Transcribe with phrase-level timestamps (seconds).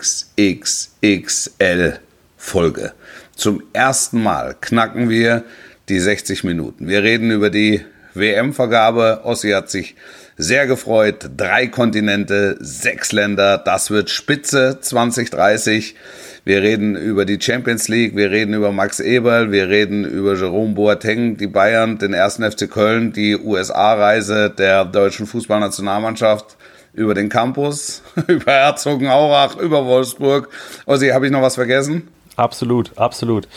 [2.36, 2.92] Folge.
[3.34, 5.46] Zum ersten Mal knacken wir
[5.88, 6.90] die 60 Minuten.
[6.90, 9.22] Wir reden über die WM-Vergabe.
[9.24, 9.96] Ossi hat sich
[10.36, 11.30] sehr gefreut.
[11.38, 13.58] Drei Kontinente, sechs Länder.
[13.60, 15.96] Das wird Spitze 2030.
[16.46, 20.74] Wir reden über die Champions League, wir reden über Max Eberl, wir reden über Jerome
[20.74, 26.58] Boateng, die Bayern, den ersten FC Köln, die USA-Reise der deutschen Fußballnationalmannschaft
[26.94, 30.50] über den Campus, über Herzogenaurach, über Wolfsburg.
[30.86, 32.10] Ossi, habe ich noch was vergessen?
[32.36, 33.48] Absolut, absolut.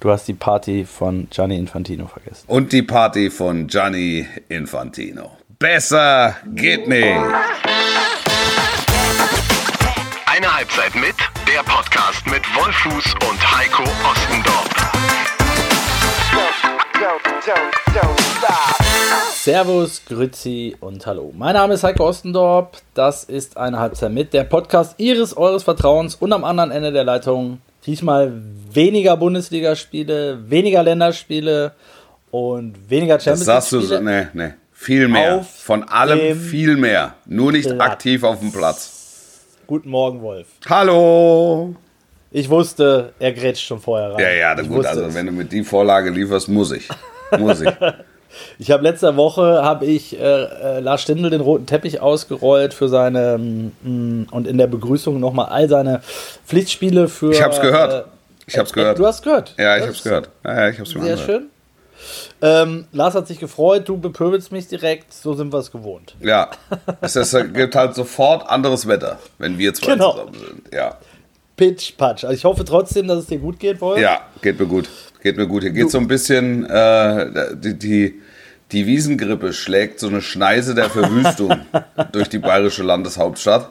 [0.00, 2.44] Du hast die Party von Gianni Infantino vergessen.
[2.46, 5.32] Und die Party von Gianni Infantino.
[5.58, 7.16] Besser geht nicht.
[10.26, 11.14] Eine Halbzeit mit,
[11.52, 14.68] der Podcast mit Wolfuß und Heiko Ostendorf.
[19.32, 21.32] Servus, Grüzi und Hallo.
[21.36, 22.78] Mein Name ist Heiko Ostendorp.
[22.94, 27.04] Das ist eine Halbzeit mit, der Podcast Ihres, Eures Vertrauens und am anderen Ende der
[27.04, 28.32] Leitung diesmal
[28.72, 31.72] weniger Bundesligaspiele, weniger Länderspiele
[32.30, 34.50] und weniger Champions Das sagst du so, nee, nee.
[34.72, 35.36] Viel mehr.
[35.36, 37.14] Auf Von allem viel mehr.
[37.26, 37.80] Nur nicht Platz.
[37.80, 39.03] aktiv auf dem Platz.
[39.66, 40.46] Guten Morgen, Wolf.
[40.68, 41.74] Hallo.
[42.30, 44.20] Ich wusste, er grätscht schon vorher rein.
[44.20, 45.14] Ja, ja, ich gut, also es.
[45.14, 46.88] wenn du mit die Vorlage lieferst, muss ich.
[47.38, 47.70] Muss ich.
[48.58, 52.88] Ich habe letzte Woche habe ich äh, äh, Lars Stindl den roten Teppich ausgerollt für
[52.88, 56.00] seine mm, und in der Begrüßung nochmal all seine
[56.44, 57.30] Pflichtspiele für.
[57.30, 58.06] Ich hab's gehört.
[58.06, 58.08] Äh,
[58.46, 58.98] Ich hab's äh, gehört.
[58.98, 59.54] Du hast gehört.
[59.56, 60.30] Ja, ich hab's ist gehört.
[60.44, 61.20] Ja, ja, ich hab's Sehr angehört.
[61.20, 61.50] schön.
[62.42, 66.14] Ähm, Lars hat sich gefreut, du bepöbelst mich direkt, so sind wir es gewohnt.
[66.20, 66.50] Ja,
[67.00, 70.12] es ist, gibt halt sofort anderes Wetter, wenn wir zwei Genau.
[70.12, 70.74] zusammen sind.
[70.74, 70.98] Ja.
[71.56, 72.24] Pitch, patch.
[72.24, 74.00] Also ich hoffe trotzdem, dass es dir gut geht, Wolf.
[74.00, 74.88] ja, geht mir gut.
[75.22, 75.62] Geht mir gut.
[75.62, 78.20] Hier geht so ein bisschen, äh, die, die,
[78.72, 81.56] die Wiesengrippe schlägt so eine Schneise der Verwüstung
[82.12, 83.70] durch die bayerische Landeshauptstadt.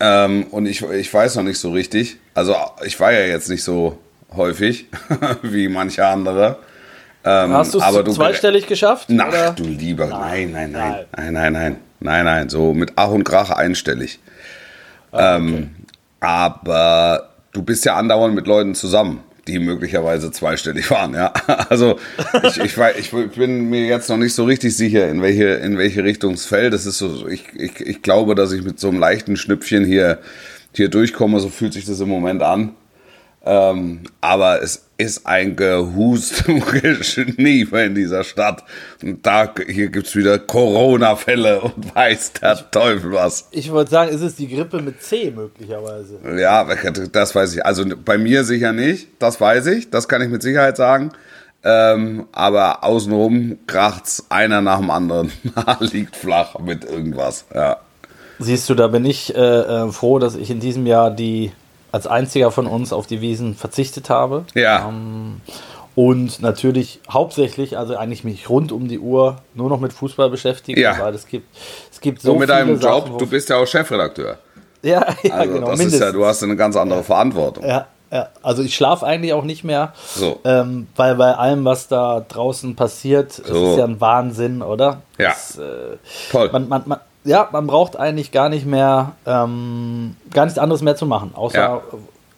[0.00, 2.16] Ähm, und ich, ich weiß noch nicht so richtig.
[2.34, 3.98] Also ich war ja jetzt nicht so
[4.34, 4.86] häufig
[5.42, 6.58] wie manche andere.
[7.26, 9.06] Ähm, Hast du aber es zweistellig geschafft?
[9.10, 9.50] Na, oder?
[9.50, 10.06] du lieber.
[10.06, 10.92] Nein, nein, nein.
[10.92, 11.04] Nein.
[11.16, 11.76] Nein, nein, nein.
[11.98, 12.48] Nein, nein.
[12.48, 14.20] So mit Ach und Krach einstellig.
[15.12, 15.70] Ah, ähm,
[16.20, 21.32] aber du bist ja andauernd mit Leuten zusammen, die möglicherweise zweistellig waren, ja.
[21.70, 21.98] Also
[22.42, 25.78] ich, ich, wei- ich bin mir jetzt noch nicht so richtig sicher, in welche, in
[25.78, 26.72] welche Richtung es fällt.
[26.74, 30.18] Das ist so, ich, ich, ich glaube, dass ich mit so einem leichten Schnüpfchen hier,
[30.72, 31.40] hier durchkomme.
[31.40, 32.74] So fühlt sich das im Moment an.
[33.48, 38.64] Ähm, aber es ist ein Gehust und Geschniefe in dieser Stadt.
[39.02, 43.46] Und da, hier gibt's wieder Corona-Fälle und weiß der Teufel was.
[43.52, 46.18] Ich wollte sagen, ist es die Grippe mit C möglicherweise?
[46.36, 46.66] Ja,
[47.12, 47.64] das weiß ich.
[47.64, 51.12] Also bei mir sicher nicht, das weiß ich, das kann ich mit Sicherheit sagen.
[51.62, 55.32] Ähm, aber außenrum kracht's einer nach dem anderen.
[55.80, 57.44] Liegt flach mit irgendwas.
[57.54, 57.78] Ja.
[58.38, 61.52] Siehst du, da bin ich äh, äh, froh, dass ich in diesem Jahr die
[61.96, 64.44] als einziger von uns auf die Wiesen verzichtet habe.
[64.54, 64.86] Ja.
[64.88, 65.40] Ähm,
[65.94, 70.78] und natürlich hauptsächlich, also eigentlich mich rund um die Uhr nur noch mit Fußball beschäftigen,
[70.78, 70.98] Ja.
[71.00, 71.48] weil es gibt,
[71.90, 74.36] es gibt so So mit deinem Job, Sachen, du bist ja auch Chefredakteur.
[74.82, 76.00] ja, ja Also genau, das ist mindestens.
[76.06, 77.64] ja, du hast eine ganz andere Verantwortung.
[77.66, 80.38] Ja, ja, also ich schlafe eigentlich auch nicht mehr, So.
[80.44, 83.70] ähm, weil bei allem, was da draußen passiert, So.
[83.72, 85.00] ist ja ein Wahnsinn, oder?
[85.16, 85.30] Ja.
[85.30, 85.96] Das, äh,
[86.30, 86.50] Toll.
[86.52, 90.96] man, man, man, ja, man braucht eigentlich gar nicht mehr, ähm, gar nichts anderes mehr
[90.96, 91.82] zu machen, außer Ja.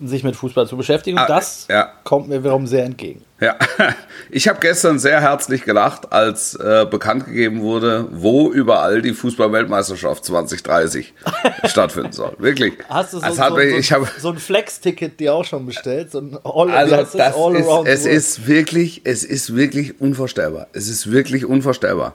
[0.01, 1.19] sich mit Fußball zu beschäftigen.
[1.19, 1.89] Und Ah, das ja.
[2.05, 3.23] kommt mir wiederum sehr entgegen.
[3.41, 3.57] Ja,
[4.31, 10.25] ich habe gestern sehr herzlich gelacht, als äh, bekannt gegeben wurde, wo überall die Fußball-Weltmeisterschaft
[10.25, 11.15] 2030
[11.67, 12.35] stattfinden soll.
[12.39, 12.75] Wirklich.
[12.89, 16.11] Hast du so, so, so, ich hab, so ein Flex-Ticket dir auch schon bestellt?
[16.11, 18.17] So ein All, also das All ist, around es the world?
[18.17, 20.67] ist wirklich, es ist wirklich unvorstellbar.
[20.73, 22.15] Es ist wirklich unvorstellbar.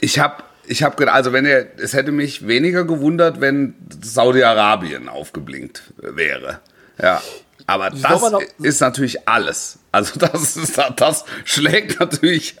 [0.00, 0.34] Ich habe,
[0.66, 6.60] ich habe gedacht, also wenn er, es hätte mich weniger gewundert, wenn Saudi-Arabien aufgeblinkt wäre.
[7.00, 7.20] Ja.
[7.66, 8.00] Aber das
[8.30, 9.78] noch- ist natürlich alles.
[9.92, 12.56] Also das ist, das schlägt natürlich,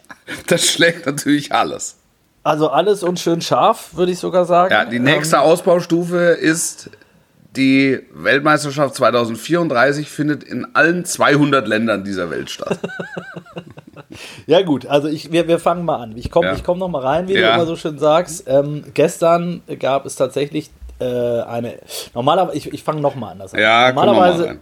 [0.46, 1.96] das schlägt natürlich alles.
[2.42, 4.72] Also alles und schön scharf, würde ich sogar sagen.
[4.72, 6.90] Ja, die nächste Ähm, Ausbaustufe ist
[7.56, 12.78] die Weltmeisterschaft 2034 findet in allen 200 Ländern dieser Welt statt.
[14.46, 16.16] Ja gut, also ich, wir, wir fangen mal an.
[16.16, 16.54] Ich komme Ja.
[16.54, 17.48] ich komm noch mal rein, wie Ja.
[17.48, 18.44] du immer so schön sagst.
[18.46, 20.70] Ähm, gestern gab es tatsächlich
[21.00, 21.04] äh,
[21.42, 21.74] eine.
[22.14, 23.60] Normalerweise, ich, ich fange noch mal anders an.
[23.60, 24.58] Ja, normalerweise.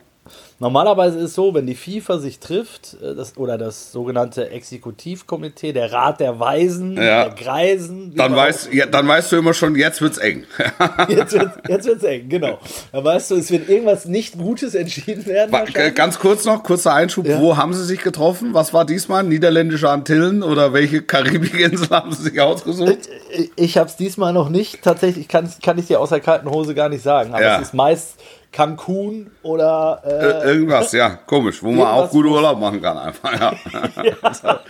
[0.65, 5.75] Normalerweise ist es so, wenn die FIFA sich trifft, äh, das, oder das sogenannte Exekutivkomitee,
[5.75, 7.27] der Rat der Weisen, Ja.
[7.27, 8.15] der Greisen.
[8.17, 10.45] Dann man weißt, ja, dann weißt du immer schon, jetzt wird's eng.
[11.09, 12.59] Jetzt wird jetzt wird's eng, genau.
[12.93, 15.53] Da weißt du, es wird irgendwas nicht Gutes entschieden werden.
[15.53, 15.95] Wa- wahrscheinlich.
[15.95, 17.27] Ganz kurz noch, kurzer Einschub.
[17.27, 17.39] Ja.
[17.41, 18.55] Wo haben sie sich getroffen?
[18.55, 19.23] Was war diesmal?
[19.23, 22.99] Niederländische Antillen oder welche Karibikinsel haben sie sich ausgesucht?
[23.37, 24.81] Ich- Ich habe es diesmal noch nicht.
[24.83, 27.35] Tatsächlich kann, kann ich dir aus der kalten Hose gar nicht sagen.
[27.35, 27.57] Aber Ja.
[27.61, 28.15] es ist meist
[28.55, 33.53] Cancun oder äh, irgendwas, ja, komisch, wo man auch gut Urlaub machen kann einfach, ja.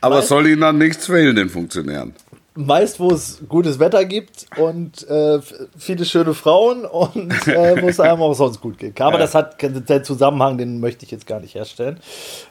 [0.00, 2.12] Aber es soll ihnen dann nichts fehlen, den Funktionären.
[2.56, 5.38] meist, wo es gutes Wetter gibt und äh,
[5.78, 9.00] viele schöne Frauen und äh, wo es einem auch sonst gut geht.
[9.00, 9.18] Aber Ja.
[9.20, 11.98] das hat den Zusammenhang, den möchte ich jetzt gar nicht herstellen.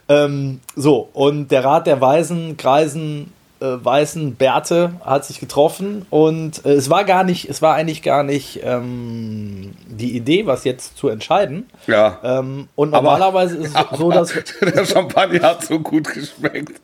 [0.07, 6.71] Ähm, so, und der Rat der Weisen, Kreisen, weißen Bärte hat sich getroffen und äh,
[6.73, 11.09] es war gar nicht, es war eigentlich gar nicht ähm, die Idee, was jetzt zu
[11.09, 11.69] entscheiden.
[11.87, 12.19] Ja.
[12.23, 16.79] Ähm, und Aber- normalerweise ist es so, dass Der Champagner hat so gut geschmeckt.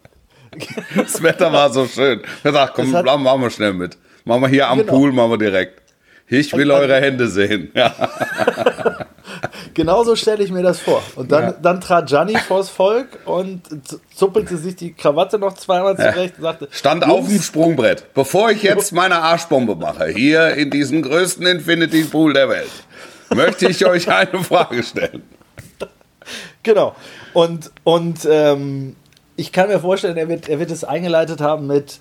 [0.96, 2.22] Das Wetter war so schön.
[2.44, 3.98] Ich dachte, komm, hat- machen wir schnell mit.
[4.24, 4.94] Machen wir hier am Genau.
[4.94, 5.82] Pool, machen wir direkt.
[6.28, 7.72] Ich will eure Hände sehen.
[7.76, 7.94] Ja.
[9.74, 11.04] Genauso stelle ich mir das vor.
[11.16, 13.62] Und dann, dann trat Gianni vors Volk und
[14.16, 18.14] zuppelte sich die Krawatte noch zweimal zurecht und sagte: Stand auf dem Sprungbrett.
[18.14, 22.72] Bevor ich jetzt meine Arschbombe mache, hier in diesem größten Infinity Pool der Welt,
[23.34, 25.24] möchte ich euch eine Frage stellen.
[26.64, 26.96] Genau.
[27.34, 28.96] Und, und ähm,
[29.36, 32.00] ich kann mir vorstellen, er wird, er wird es eingeleitet haben mit: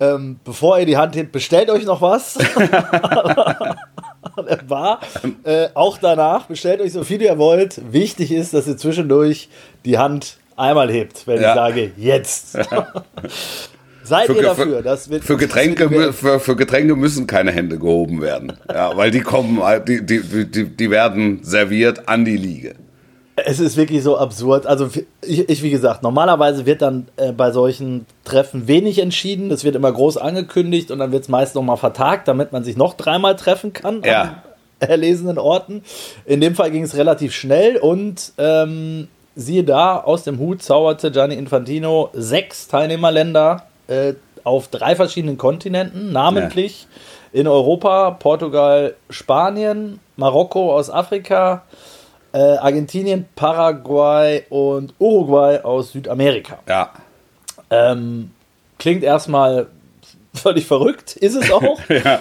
[0.00, 2.36] ähm, Bevor ihr die Hand hebt, bestellt euch noch was.
[4.36, 5.00] Und er war
[5.44, 7.80] äh, auch danach, bestellt euch so viel ihr wollt.
[7.92, 9.48] Wichtig ist, dass ihr zwischendurch
[9.84, 11.50] die Hand einmal hebt, wenn Ja.
[11.50, 12.58] ich sage, jetzt.
[14.02, 14.82] Seid ihr dafür?
[14.82, 18.52] Das wird, für, Getränke, für, für Getränke müssen keine Hände gehoben werden.
[18.72, 22.76] Ja, weil die kommen, die, die, die, die werden serviert an die Liege.
[23.44, 24.66] Es ist wirklich so absurd.
[24.66, 24.88] Also
[25.20, 29.50] ich, ich wie gesagt, normalerweise wird dann äh, bei solchen Treffen wenig entschieden.
[29.50, 32.76] Das wird immer groß angekündigt und dann wird es meist nochmal vertagt, damit man sich
[32.78, 34.22] noch dreimal treffen kann Ja.
[34.22, 35.82] an erlesenen Orten.
[36.24, 41.10] In dem Fall ging es relativ schnell und ähm, siehe da, aus dem Hut zauberte
[41.10, 46.86] Gianni Infantino sechs Teilnehmerländer äh, auf drei verschiedenen Kontinenten, namentlich
[47.32, 51.64] in Europa, Portugal, Spanien, Marokko aus Afrika,
[52.36, 56.58] äh, Argentinien, Paraguay und Uruguay aus Südamerika.
[56.68, 56.90] Ja.
[57.70, 58.30] Ähm,
[58.78, 59.68] klingt erstmal
[60.34, 61.80] völlig verrückt, ist es auch.
[61.88, 62.20] ja.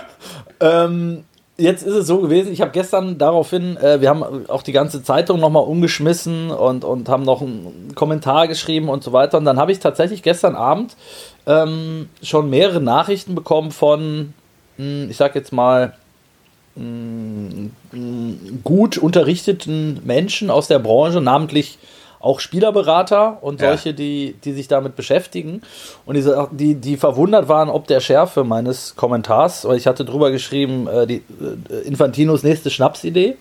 [0.62, 1.25] ähm,
[1.57, 5.03] jetzt ist es so gewesen, ich habe gestern daraufhin, äh, wir haben auch die ganze
[5.03, 9.38] Zeitung nochmal umgeschmissen und, und haben noch einen Kommentar geschrieben und so weiter.
[9.38, 10.95] Und dann habe ich tatsächlich gestern Abend
[11.45, 14.33] ähm, schon mehrere Nachrichten bekommen von,
[14.77, 15.94] mh, ich sag jetzt mal,
[18.63, 21.77] gut unterrichteten Menschen aus der Branche, namentlich
[22.19, 23.69] auch Spielerberater und Ja.
[23.69, 25.62] solche, die, die sich damit beschäftigen
[26.06, 30.31] und die, die, die verwundert waren, ob der Schärfe meines Kommentars, weil ich hatte drüber
[30.31, 31.22] geschrieben, äh, die
[31.69, 33.36] äh, Infantinos nächste Schnapsidee.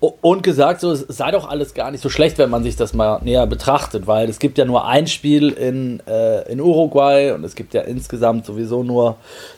[0.00, 2.76] O- Und gesagt, so, es sei doch alles gar nicht so schlecht, wenn man sich
[2.76, 7.32] das mal näher betrachtet, weil es gibt ja nur ein Spiel in, äh, in Uruguay
[7.32, 9.16] und es gibt ja insgesamt sowieso nur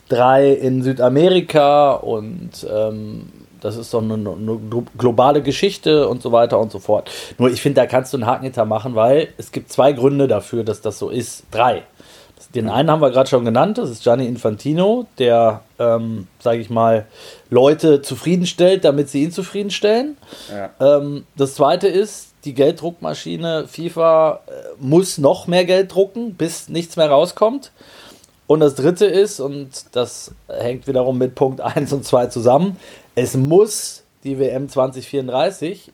[0.09, 3.29] drei in Südamerika und ähm,
[3.61, 4.59] das ist doch eine, eine
[4.97, 7.09] globale Geschichte und so weiter und so fort.
[7.37, 10.27] Nur ich finde, da kannst du einen Haken hinter machen, weil es gibt zwei Gründe
[10.27, 11.43] dafür, dass das so ist.
[11.51, 11.83] Drei.
[12.55, 16.71] Den einen haben wir gerade schon genannt, das ist Gianni Infantino, der, ähm, sage ich
[16.71, 17.05] mal,
[17.51, 20.17] Leute zufriedenstellt, damit sie ihn zufriedenstellen.
[20.51, 20.97] Ja.
[20.97, 26.95] Ähm, das zweite ist, die Gelddruckmaschine FIFA äh, muss noch mehr Geld drucken, bis nichts
[26.95, 27.71] mehr rauskommt.
[28.47, 32.77] Und das dritte ist, und das hängt wiederum mit Punkt 1 und 2 zusammen,
[33.13, 35.91] es muss die WM 2034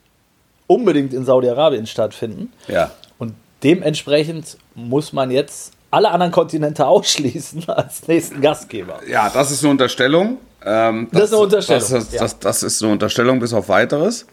[0.67, 2.53] unbedingt in Saudi-Arabien stattfinden.
[2.69, 2.91] Ja.
[3.17, 8.99] Und dementsprechend muss man jetzt alle anderen Kontinente ausschließen als nächsten Gastgeber.
[9.09, 10.37] Ja, das ist eine Unterstellung.
[10.65, 12.21] Ähm, Das ist eine Unterstellung, Das, ist- ja.
[12.21, 14.25] das, das ist eine Unterstellung bis auf weiteres.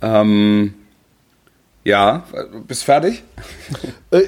[0.00, 0.74] Ähm,
[1.84, 2.22] ja,
[2.66, 3.22] bist fertig?
[4.12, 4.24] Äh,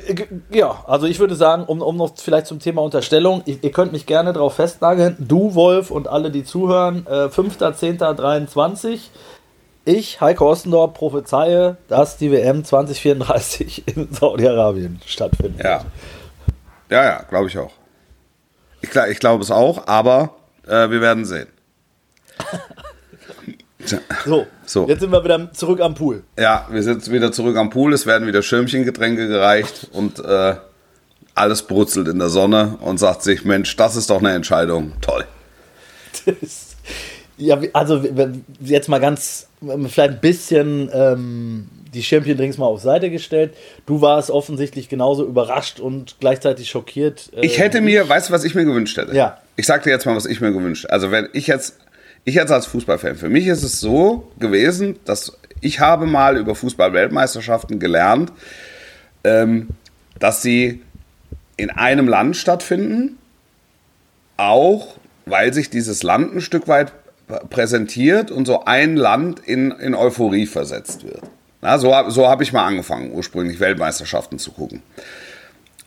[0.50, 3.92] ja, also ich würde sagen, um, um noch vielleicht zum Thema Unterstellung, ihr, ihr könnt
[3.92, 8.98] mich gerne darauf festnageln, du Wolf und alle, die zuhören, äh, 5.10.23.
[9.84, 15.62] Ich, Heiko Ostendorf, prophezeie, dass die WM 2034 in Saudi-Arabien stattfindet.
[15.62, 15.84] Ja.
[16.90, 17.72] Ja, ja, glaube ich auch.
[18.80, 20.36] Ich, ich glaube es auch, aber
[20.66, 21.48] äh, wir werden sehen.
[24.24, 24.88] So, So.
[24.88, 26.22] jetzt sind wir wieder zurück am Pool.
[26.38, 27.92] Ja, wir sind wieder zurück am Pool.
[27.92, 30.54] Es werden wieder Schirmchengetränke gereicht und äh,
[31.34, 34.94] alles brutzelt in der Sonne und sagt sich, Mensch, das ist doch eine Entscheidung.
[35.02, 35.26] Toll.
[36.24, 36.76] Das-
[37.36, 38.02] Ja, also
[38.60, 43.54] jetzt mal ganz, vielleicht ein bisschen ähm, die Champion Drinks mal auf Seite gestellt.
[43.86, 47.30] Du warst offensichtlich genauso überrascht und gleichzeitig schockiert.
[47.36, 49.14] Äh, ich hätte mir, weißt du, was ich mir gewünscht hätte?
[49.14, 49.38] Ja.
[49.56, 50.86] Ich sag dir jetzt mal, was ich mir gewünscht.
[50.86, 51.78] Also wenn ich jetzt,
[52.24, 56.54] ich jetzt als Fußballfan, für mich ist es so gewesen, dass ich habe mal über
[56.54, 58.32] Fußball-Weltmeisterschaften gelernt,
[59.22, 59.68] ähm,
[60.18, 60.82] dass sie
[61.56, 63.18] in einem Land stattfinden,
[64.36, 64.96] auch
[65.26, 66.92] weil sich dieses Land ein Stück weit
[67.48, 71.22] präsentiert und so ein Land in, in Euphorie versetzt wird.
[71.64, 74.82] Na, so so habe ich mal angefangen, ursprünglich Weltmeisterschaften zu gucken.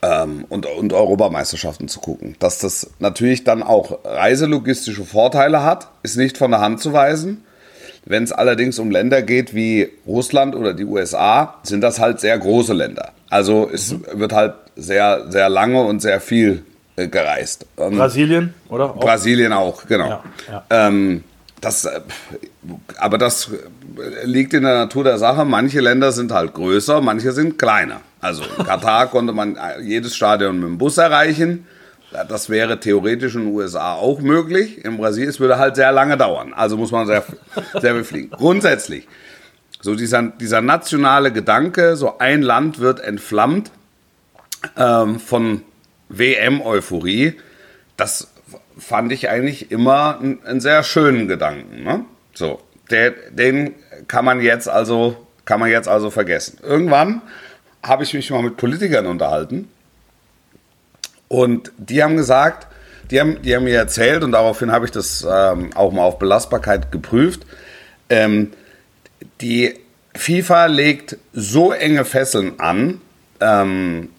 [0.01, 2.36] Ähm, und, und Europameisterschaften zu gucken.
[2.39, 7.43] Dass das natürlich dann auch reiselogistische Vorteile hat, ist nicht von der Hand zu weisen.
[8.05, 12.39] Wenn es allerdings um Länder geht wie Russland oder die USA, sind das halt sehr
[12.39, 13.12] große Länder.
[13.29, 14.03] Also es mhm.
[14.13, 16.63] wird halt sehr, sehr lange und sehr viel
[16.96, 17.67] äh, gereist.
[17.75, 18.96] Und Brasilien, oder?
[18.96, 19.00] Auch?
[19.00, 20.10] Brasilien auch, genau.
[20.10, 20.88] Ja, ja.
[20.88, 21.24] Ähm,
[21.61, 22.01] das, äh,
[22.97, 23.49] aber das
[24.23, 25.45] liegt in der Natur der Sache.
[25.45, 28.01] Manche Länder sind halt größer, manche sind kleiner.
[28.21, 31.65] Also in Katar konnte man jedes Stadion mit dem Bus erreichen.
[32.29, 34.83] Das wäre theoretisch in den USA auch möglich.
[34.85, 36.53] In Brasilien, es würde halt sehr lange dauern.
[36.53, 37.23] Also muss man sehr,
[37.79, 38.29] sehr viel fliegen.
[38.31, 39.07] Grundsätzlich,
[39.81, 43.71] so dieser, dieser nationale Gedanke, so ein Land wird entflammt
[44.77, 45.63] ähm, von
[46.09, 47.35] WM-Euphorie,
[47.97, 48.29] das
[48.77, 51.84] fand ich eigentlich immer einen, sehr schönen Gedanken.
[51.84, 52.05] Ne?
[52.34, 53.74] So, der, den
[54.07, 56.60] kann man jetzt also kann man jetzt also vergessen.
[56.62, 57.22] Irgendwann
[57.81, 59.69] habe ich mich mal mit Politikern unterhalten
[61.29, 62.67] und die haben gesagt,
[63.10, 66.19] die haben, die haben mir erzählt und daraufhin habe ich das ähm, auch mal auf
[66.19, 67.46] Belastbarkeit geprüft.
[68.10, 68.51] Ähm,
[69.39, 69.75] die
[70.15, 73.00] FIFA legt so enge Fesseln an,
[73.39, 74.10] ähm,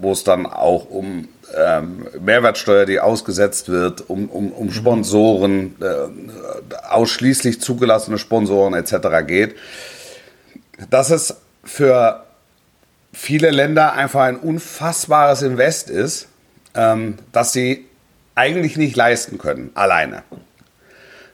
[0.00, 6.84] wo es dann auch um ähm, Mehrwertsteuer, die ausgesetzt wird, um, um, um Sponsoren, äh,
[6.88, 9.26] ausschließlich zugelassene Sponsoren etc.
[9.26, 9.56] geht,
[10.90, 12.24] dass es für
[13.12, 16.28] viele Länder einfach ein unfassbares Invest ist,
[16.74, 17.86] ähm, dass sie
[18.34, 20.24] eigentlich nicht leisten können, alleine.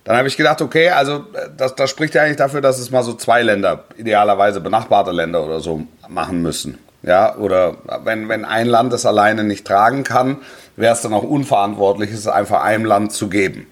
[0.05, 3.03] Dann habe ich gedacht, okay, also das, das spricht ja eigentlich dafür, dass es mal
[3.03, 6.79] so zwei Länder, idealerweise benachbarte Länder oder so, machen müssen.
[7.03, 10.39] Ja, oder wenn, wenn ein Land es alleine nicht tragen kann,
[10.77, 13.67] wäre es dann auch unverantwortlich, es einfach einem Land zu geben.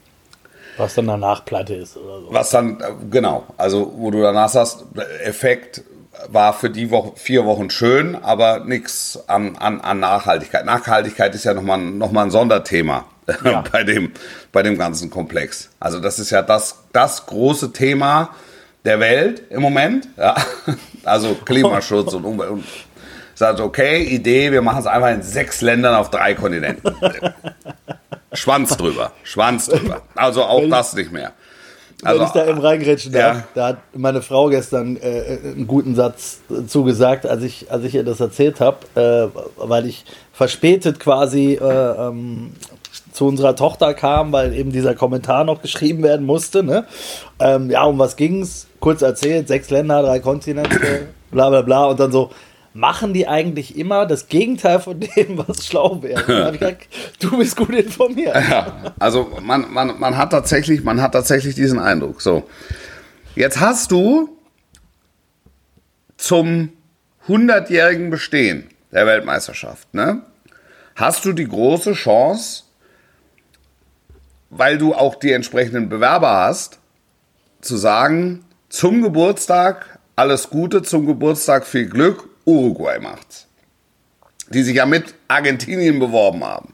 [0.79, 2.27] Was dann danach pleite ist oder so.
[2.31, 2.79] Was dann,
[3.11, 4.85] genau, also wo du danach sagst,
[5.25, 5.83] Effekt
[6.29, 10.65] war für die Woche, vier Wochen schön, aber nichts an, an, an Nachhaltigkeit.
[10.65, 13.07] Nachhaltigkeit ist ja nochmal noch mal ein Sonderthema
[13.45, 13.63] ja.
[13.73, 14.13] bei, dem,
[14.53, 15.71] bei dem ganzen Komplex.
[15.81, 18.31] Also das ist ja das, das große Thema
[18.85, 20.09] der Welt im Moment.
[20.17, 20.35] Ja.
[21.05, 22.65] Also Klimaschutz und Umwelt.
[23.39, 26.93] Sagt, okay, Idee, wir machen es einfach in sechs Ländern auf drei Kontinenten.
[28.33, 30.03] Schwanz drüber, Schwanz drüber.
[30.17, 31.35] Also auch das nicht mehr.
[32.03, 33.45] Also, Wenn ich da eben reingrätschen darf, ja.
[33.55, 38.03] da hat meine Frau gestern äh, einen guten Satz zugesagt, als ich, als ich ihr
[38.03, 42.55] das erzählt habe, äh, weil ich verspätet quasi äh, ähm,
[43.13, 46.65] zu unserer Tochter kam, weil eben dieser Kommentar noch geschrieben werden musste.
[46.65, 46.87] Ne?
[47.39, 48.67] Ähm, ja, um was ging es?
[48.81, 52.31] Kurz erzählt, sechs Länder, drei Kontinente, bla bla bla und dann so,
[52.79, 56.79] machen die eigentlich immer das Gegenteil von dem, was schlau wäre.
[57.19, 58.37] Du bist gut informiert.
[58.37, 62.23] Ja, also man, man, man, hat tatsächlich, man hat tatsächlich diesen Eindruck.
[62.23, 62.49] So,
[63.35, 64.39] jetzt hast du
[66.17, 66.71] zum
[67.27, 70.23] 100-jährigen Bestehen der Weltmeisterschaft, ne,
[70.95, 72.63] hast du die große Chance,
[74.51, 76.79] weil du auch die entsprechenden Bewerber hast,
[77.61, 83.47] zu sagen, zum Geburtstag alles Gute, zum Geburtstag viel Glück Uruguay macht's.
[84.49, 86.73] Die sich ja mit Argentinien beworben haben.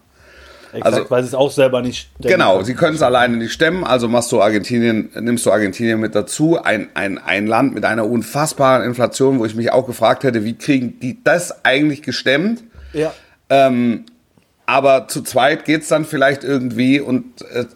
[0.73, 2.33] Exakt, also, weil sie es auch selber nicht stemmen.
[2.33, 6.17] Genau, sie können es alleine nicht stemmen, also machst du Argentinien, nimmst du Argentinien mit
[6.17, 10.45] dazu, ein, ein, ein Land mit einer unfassbaren Inflation, wo ich mich auch gefragt hätte,
[10.45, 12.65] wie kriegen die das eigentlich gestemmt?
[12.93, 13.13] Ja.
[13.51, 14.05] Ähm,
[14.67, 17.67] aber zu zweit geht es dann vielleicht irgendwie und äh,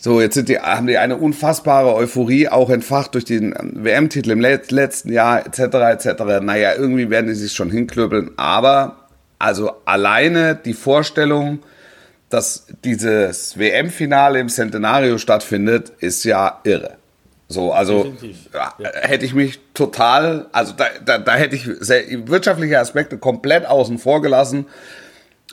[0.00, 4.40] so, jetzt sind die, haben die eine unfassbare Euphorie auch entfacht durch den WM-Titel im
[4.40, 6.06] letzten Jahr etc.
[6.06, 6.22] etc.
[6.40, 9.08] Naja, irgendwie werden die sich schon hinklöbeln, aber
[9.40, 11.58] also alleine die Vorstellung,
[12.30, 16.96] dass dieses WM-Finale im Centenario stattfindet, ist ja irre.
[17.48, 18.12] So, also
[18.52, 18.74] ja.
[19.00, 23.98] hätte ich mich total, also da, da, da hätte ich sehr, wirtschaftliche Aspekte komplett außen
[23.98, 24.66] vor gelassen,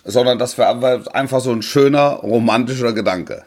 [0.03, 3.43] sondern das wäre einfach so ein schöner romantischer Gedanke.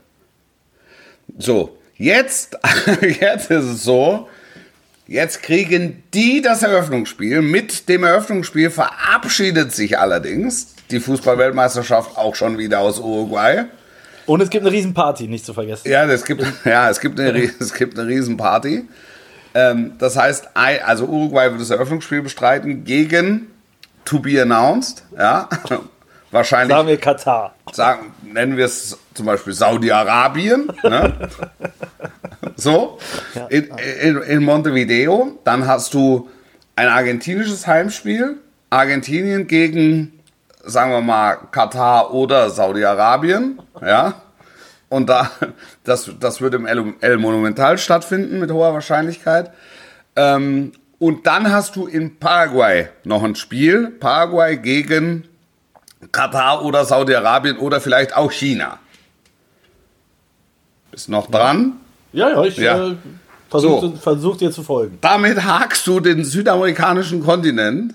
[1.37, 2.57] So, jetzt,
[3.01, 4.29] jetzt ist es so,
[5.07, 7.43] jetzt kriegen die das Eröffnungsspiel.
[7.43, 13.65] Mit dem Eröffnungsspiel verabschiedet sich allerdings die Fußballweltmeisterschaft auch schon wieder aus Uruguay.
[14.27, 15.89] Und es gibt eine Riesenparty, nicht zu vergessen.
[15.91, 18.85] Ja, es gibt, ja, es gibt eine, es gibt eine Riesenparty.
[19.55, 23.47] Ähm, das heißt, ei- also Uruguay wird das Eröffnungsspiel bestreiten gegen
[24.05, 25.03] to be announced.
[25.17, 25.49] Ja,
[26.31, 27.55] wahrscheinlich Sagen wir Katar.
[27.73, 30.73] sagen, nennen wir es zum Beispiel Saudi-Arabien.
[30.83, 31.29] Ne?
[32.57, 32.99] so,
[33.49, 33.69] in,
[34.03, 35.39] in, in Montevideo.
[35.45, 36.29] Dann hast du
[36.77, 38.37] ein argentinisches Heimspiel.
[38.71, 40.21] Argentinien gegen,
[40.65, 43.61] sagen wir mal, Katar oder Saudi-Arabien.
[43.81, 44.15] Ja.
[44.89, 45.31] Und da,
[45.85, 49.51] das, das wird im El, El Monumental stattfinden mit hoher Wahrscheinlichkeit.
[50.17, 53.89] Ähm, und dann hast du in Paraguay noch ein Spiel.
[53.89, 55.28] Paraguay gegen
[56.13, 58.79] Katar oder Saudi-Arabien oder vielleicht auch China.
[60.91, 61.75] Bist noch dran?
[62.13, 62.89] Ja, ja, ich Ja.
[62.89, 62.95] äh,
[63.51, 63.97] versuche So.
[63.97, 64.99] versuch dir zu folgen.
[65.01, 67.95] Damit hakst du den südamerikanischen Kontinent,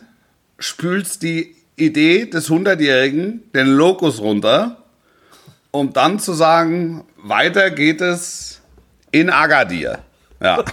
[0.60, 4.78] spülst die Idee des Hundertjährigen, den Locus runter,
[5.72, 8.62] um dann zu sagen, weiter geht es
[9.12, 10.00] in Agadir.
[10.42, 10.64] Ja.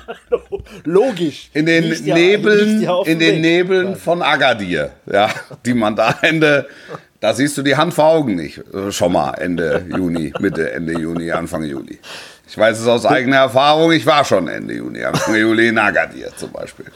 [0.84, 1.50] Logisch.
[1.54, 3.40] In den ja- Nebeln, ja in den Weg.
[3.40, 4.90] Nebeln von Agadir.
[5.10, 5.30] Ja,
[5.64, 6.66] die man da Ende,
[7.20, 8.60] da siehst du die Hand vor Augen nicht.
[8.90, 11.98] Schon mal Ende Juni, Mitte, Ende Juni, Anfang Juli.
[12.48, 16.34] Ich weiß es aus eigener Erfahrung, ich war schon Ende Juni, Anfang Juli in Agadir
[16.36, 16.86] zum Beispiel.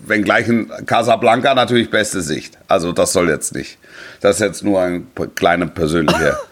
[0.00, 2.58] Wenngleich in Casablanca natürlich beste Sicht.
[2.68, 3.78] Also das soll jetzt nicht.
[4.20, 6.38] Das ist jetzt nur ein kleiner persönlicher.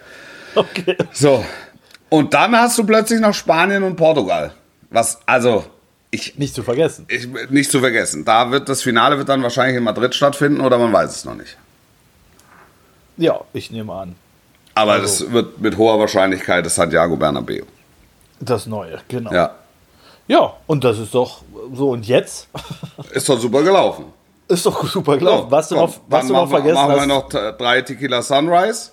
[0.57, 0.97] Okay.
[1.13, 1.45] So.
[2.14, 4.52] Und dann hast du plötzlich noch Spanien und Portugal.
[4.90, 5.64] Was, also,
[6.11, 7.06] ich, Nicht zu vergessen.
[7.09, 8.25] ich, nicht zu vergessen.
[8.25, 11.35] Da wird das Finale wird dann wahrscheinlich in Madrid stattfinden oder man weiß es noch
[11.35, 11.56] nicht.
[13.16, 14.14] Ja, ich nehme an.
[14.76, 17.62] Aber Also- das wird mit hoher Wahrscheinlichkeit das Santiago Bernabeu.
[18.40, 19.33] Das Neue, genau.
[19.33, 19.54] Ja.
[20.28, 21.42] Ja, und das ist doch
[21.75, 21.90] so.
[21.90, 22.49] Und jetzt
[23.12, 24.04] Ist doch super gelaufen.
[24.49, 25.47] ist doch super gelaufen.
[25.47, 27.33] So, was du komm, noch, was dann du noch machen wir- vergessen Machen hast.
[27.33, 28.90] wir noch drei Tequila Sunrise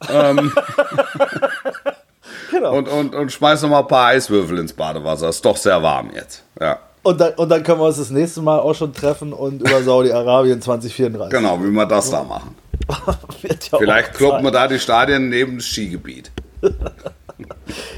[2.56, 2.76] genau.
[2.76, 5.28] und, und, und schmeiß noch mal ein paar Eiswürfel ins Badewasser.
[5.28, 6.42] Ist doch sehr warm jetzt.
[6.60, 6.78] Ja.
[7.02, 9.82] Und dann, und dann können wir uns das nächste Mal auch schon treffen und über
[9.82, 11.30] Saudi-Arabien 2034.
[11.30, 12.54] Genau, wie wir das da machen.
[13.70, 16.30] Ja Vielleicht kloppen wir da die Stadien neben das Skigebiet.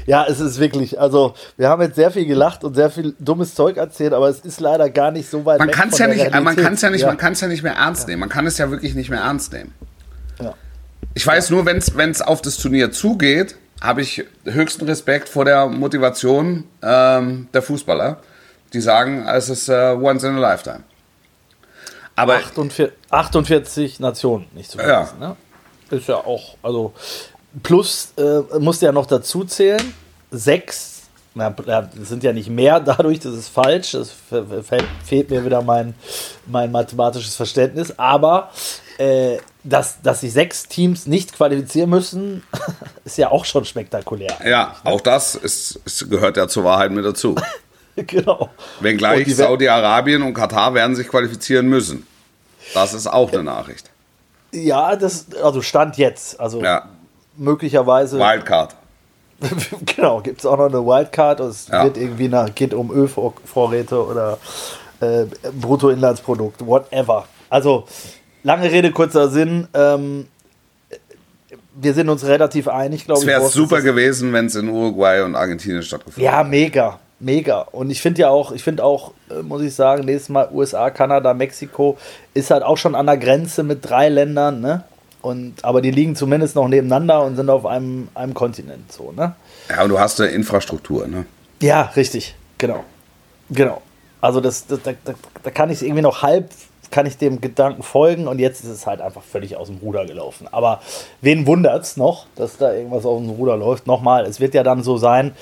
[0.05, 3.55] Ja, es ist wirklich, also wir haben jetzt sehr viel gelacht und sehr viel dummes
[3.55, 6.09] Zeug erzählt, aber es ist leider gar nicht so weit Man weg kann es von
[6.09, 7.07] ja nicht, man kann es ja nicht, Ja.
[7.07, 8.19] man kann es ja nicht mehr ernst nehmen.
[8.19, 9.73] Man kann es ja wirklich nicht mehr ernst nehmen.
[10.41, 10.55] Ja.
[11.13, 15.67] Ich weiß nur, wenn es auf das Turnier zugeht, habe ich höchsten Respekt vor der
[15.67, 18.17] Motivation ähm, der Fußballer,
[18.73, 20.83] die sagen, es ist äh, once in a lifetime.
[22.15, 25.19] Aber 48, 48 Nationen, nicht zu vergessen.
[25.19, 25.35] Ne?
[25.89, 26.93] Ist ja auch, also
[27.63, 29.93] plus äh, musst du ja noch dazu zählen,
[30.29, 34.83] sechs, na, ja, das sind ja nicht mehr dadurch, das ist falsch, das fe- fe-
[35.05, 35.93] fehlt mir wieder mein,
[36.45, 38.51] mein mathematisches Verständnis, aber
[38.99, 42.43] äh, dass, dass sich sechs Teams nicht qualifizieren müssen,
[43.05, 44.37] ist ja auch schon spektakulär.
[44.45, 47.35] ja, auch das ist, ist, gehört ja zur Wahrheit mit dazu.
[47.95, 48.49] genau.
[48.81, 52.05] Wenngleich Und Saudi-Arabien und Katar werden sich qualifizieren müssen.
[52.73, 53.89] Das ist auch eine Nachricht.
[54.51, 56.89] Ja, das, also Stand jetzt, also Ja,
[57.37, 58.19] möglicherweise.
[58.19, 58.75] Wildcard.
[59.85, 61.39] genau, gibt es auch noch eine Wildcard.
[61.39, 61.85] Es Ja.
[61.85, 64.37] wird irgendwie nach, geht um Ölvorräte oder
[64.99, 67.25] äh, Bruttoinlandsprodukt, whatever.
[67.49, 67.87] Also,
[68.43, 69.67] lange Rede, kurzer Sinn.
[69.73, 70.27] Ähm,
[71.81, 73.27] wir sind uns relativ einig, glaube Es ich.
[73.29, 77.61] wäre Horst, super gewesen, wenn es in Uruguay und Argentinien stattgefunden Ja, mega, mega.
[77.61, 80.89] Und ich finde ja auch, ich finde auch, äh, muss ich sagen, nächstes Mal USA,
[80.89, 81.97] Kanada, Mexiko
[82.33, 84.83] ist halt auch schon an der Grenze mit drei Ländern, ne?
[85.21, 89.35] Und, aber die liegen zumindest noch nebeneinander und sind auf einem, einem Kontinent so, ne?
[89.69, 91.25] Ja, und du hast eine Infrastruktur, ne?
[91.61, 92.83] Ja, richtig, genau.
[93.49, 93.81] Genau.
[94.21, 96.49] Also das, das da, da, da kann ich irgendwie noch halb,
[96.91, 100.05] kann ich dem Gedanken folgen und jetzt ist es halt einfach völlig aus dem Ruder
[100.05, 100.47] gelaufen.
[100.51, 100.81] Aber
[101.21, 103.87] wen wundert's noch, dass da irgendwas aus dem Ruder läuft?
[103.87, 105.33] Nochmal, es wird ja dann so sein,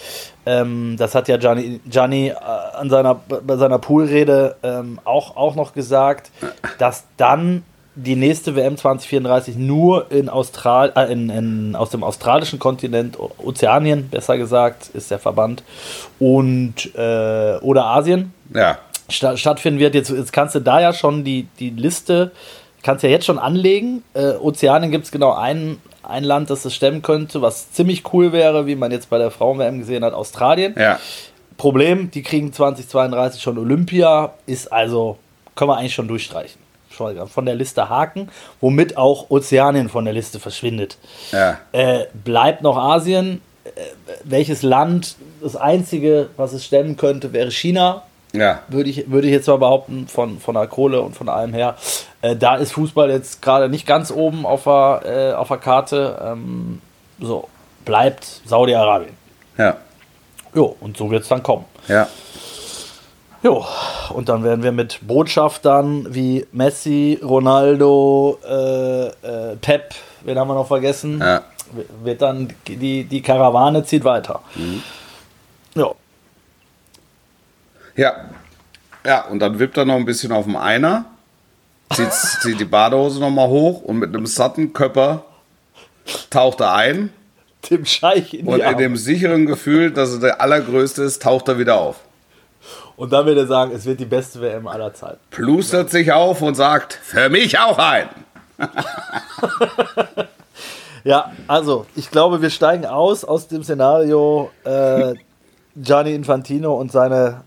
[0.45, 5.55] ähm, das hat ja Gianni, Gianni äh, an seiner, bei seiner Poolrede ähm, auch, auch
[5.55, 6.31] noch gesagt,
[6.77, 7.63] dass dann
[7.97, 14.07] die nächste WM 2034 nur in Austral äh, in, in, aus dem australischen Kontinent, Ozeanien
[14.09, 15.63] besser gesagt, ist der Verband,
[16.19, 18.77] und äh, oder Asien Ja.
[19.09, 19.95] Sta stattfinden wird.
[19.95, 22.31] Jetzt, jetzt kannst du da ja schon die, die Liste,
[22.83, 24.03] kannst ja jetzt schon anlegen.
[24.13, 28.31] Äh, Ozeanien gibt es genau ein, ein Land, das es stemmen könnte, was ziemlich cool
[28.31, 30.75] wäre, wie man jetzt bei der Frauen-WM gesehen hat, Australien.
[30.77, 30.99] Ja.
[31.57, 35.17] Problem, die kriegen 2032 schon Olympia, ist also,
[35.55, 36.61] können wir eigentlich schon durchstreichen.
[37.27, 40.97] Von der Liste haken, womit auch Ozeanien von der Liste verschwindet.
[41.31, 41.59] Ja.
[41.71, 43.41] Äh, bleibt noch Asien.
[43.65, 43.69] Äh,
[44.23, 48.03] welches Land, das einzige, was es stemmen könnte, wäre China.
[48.33, 48.59] Ja.
[48.67, 51.75] Würde ich, würde ich jetzt mal behaupten, von, von der Kohle und von allem her.
[52.21, 56.19] Äh, da ist Fußball jetzt gerade nicht ganz oben auf der, äh, auf der Karte.
[56.23, 56.81] Ähm,
[57.19, 57.47] so.
[57.85, 59.15] bleibt Saudi-Arabien.
[59.57, 59.77] Ja.
[60.53, 61.65] Jo, und so wird es dann kommen.
[61.87, 62.07] Ja.
[63.43, 63.65] Jo,
[64.09, 70.55] und dann werden wir mit Botschaftern wie Messi, Ronaldo, äh, äh, Pep, wen haben wir
[70.55, 71.19] noch vergessen?
[71.19, 71.43] Ja.
[72.03, 74.41] Wird dann die, die Karawane zieht weiter.
[75.75, 75.91] Ja,
[77.97, 78.13] Ja.
[79.05, 81.05] Ja, und dann wippt er noch ein bisschen auf dem Einer,
[81.93, 85.23] zieht, zieht die Badehose nochmal hoch und mit einem satten Körper
[86.29, 87.11] taucht er ein.
[87.69, 88.77] dem Scheich in die Und in Arme.
[88.77, 91.97] dem sicheren Gefühl, dass er der allergrößte ist, taucht er wieder auf.
[92.97, 95.19] Und dann wird er sagen, es wird die beste WM aller Zeiten.
[95.29, 98.09] Plustert sich auf und sagt, für mich auch ein.
[101.03, 105.13] Ja, also ich glaube, wir steigen aus aus dem Szenario äh,
[105.77, 107.41] Gianni Infantino und seine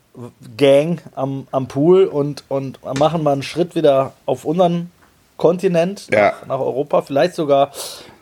[0.56, 4.90] Gang am, am Pool und, und machen mal einen Schritt wieder auf unseren
[5.36, 6.32] Kontinent, Ja.
[6.42, 7.70] nach, nach Europa, vielleicht sogar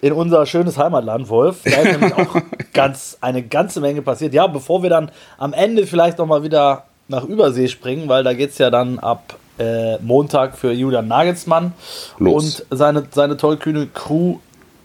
[0.00, 1.62] in unser schönes Heimatland, Wolf.
[1.64, 2.40] Da ist nämlich auch
[2.72, 4.34] ganz, eine ganze Menge passiert.
[4.34, 8.50] Ja, bevor wir dann am Ende vielleicht nochmal wieder nach Übersee springen, weil da geht
[8.50, 11.72] es ja dann ab äh, Montag für Julian Nagelsmann
[12.18, 12.60] Los.
[12.60, 14.36] und seine, seine tollkühne Crew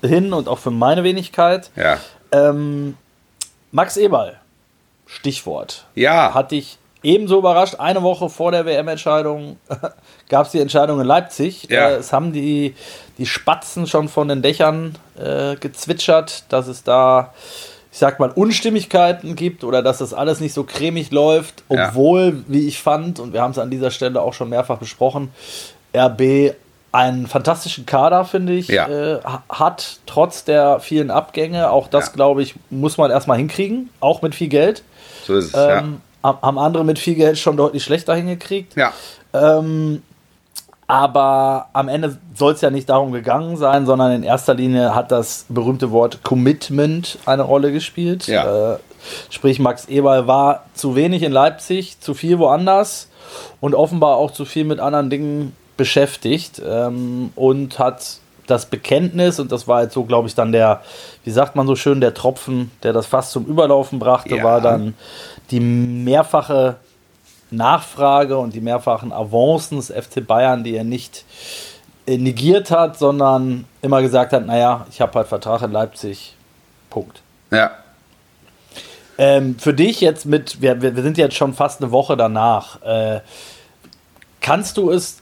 [0.01, 1.69] hin und auch für meine Wenigkeit.
[1.75, 1.99] Ja.
[2.31, 2.97] Ähm,
[3.71, 4.37] Max Eberl,
[5.05, 5.85] Stichwort.
[5.95, 6.33] Ja.
[6.33, 7.75] Hat dich ebenso überrascht.
[7.79, 9.57] Eine Woche vor der WM-Entscheidung
[10.29, 11.67] gab es die Entscheidung in Leipzig.
[11.69, 11.89] Ja.
[11.89, 12.75] Äh, es haben die,
[13.17, 17.33] die Spatzen schon von den Dächern äh, gezwitschert, dass es da,
[17.91, 21.89] ich sag mal, Unstimmigkeiten gibt oder dass das alles nicht so cremig läuft, Ja.
[21.89, 25.31] obwohl, wie ich fand, und wir haben es an dieser Stelle auch schon mehrfach besprochen,
[25.95, 26.53] RB
[26.91, 28.87] einen fantastischen Kader, finde ich, Ja.
[28.87, 31.71] äh, ha- hat, trotz der vielen Abgänge.
[31.71, 32.11] Auch das, Ja.
[32.13, 34.83] glaube ich, muss man erstmal hinkriegen, auch mit viel Geld.
[35.25, 35.83] So ist es, Ähm, ha-
[36.23, 38.75] Haben andere mit viel Geld schon deutlich schlechter hingekriegt.
[38.75, 38.93] ja.
[39.33, 40.01] Ähm,
[40.86, 45.12] aber am Ende soll es ja nicht darum gegangen sein, sondern in erster Linie hat
[45.12, 48.27] das berühmte Wort Commitment eine Rolle gespielt.
[48.27, 48.73] Ja.
[48.73, 48.77] Äh,
[49.29, 53.07] sprich, Max Eberl war zu wenig in Leipzig, zu viel woanders
[53.62, 59.53] und offenbar auch zu viel mit anderen Dingen beschäftigt ähm, und hat das Bekenntnis, und
[59.53, 60.81] das war jetzt so, glaube ich, dann der,
[61.23, 64.43] wie sagt man so schön, der Tropfen, der das fast zum Überlaufen brachte, Ja.
[64.43, 64.95] war dann
[65.51, 66.77] die mehrfache
[67.51, 71.25] Nachfrage und die mehrfachen Avancen des FC Bayern, die er nicht
[72.08, 76.36] äh, negiert hat, sondern immer gesagt hat, naja, ich habe halt Vertrag in Leipzig,
[76.89, 77.21] Punkt.
[77.51, 77.71] ja.
[79.19, 83.19] Ähm, für dich jetzt mit, wir, wir sind jetzt schon fast eine Woche danach, äh,
[84.41, 85.19] kannst du es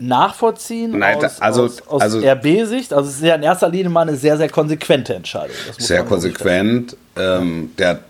[0.00, 2.92] nachvollziehen Nein, aus, also- aus, aus also- RB-Sicht?
[2.92, 5.54] Also es ist ja in erster Linie mal eine sehr, sehr konsequente Entscheidung.
[5.78, 6.96] Sehr konsequent.
[7.16, 8.00] Ähm, der,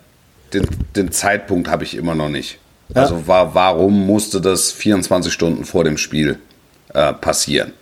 [0.54, 2.58] den, den Zeitpunkt habe ich immer noch nicht.
[2.94, 3.02] Ja.
[3.02, 6.38] Also war, warum musste das 24 Stunden vor dem Spiel
[6.94, 7.72] äh, passieren?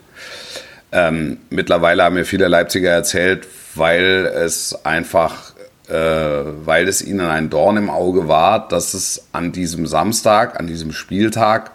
[0.92, 5.52] Ähm, mittlerweile haben mir viele Leipziger erzählt, weil es einfach,
[5.88, 10.66] äh, weil es ihnen ein Dorn im Auge war, dass es an diesem Samstag, an
[10.66, 11.72] diesem Spieltag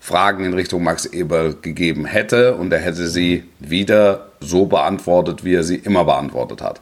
[0.00, 5.54] Fragen in Richtung Max Eberl gegeben hätte und er hätte sie wieder so beantwortet, wie
[5.54, 6.80] er sie immer beantwortet hat.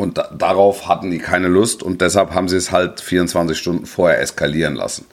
[0.00, 3.84] Und da, darauf hatten die keine Lust und deshalb haben sie es halt 24 Stunden
[3.84, 5.04] vorher eskalieren lassen.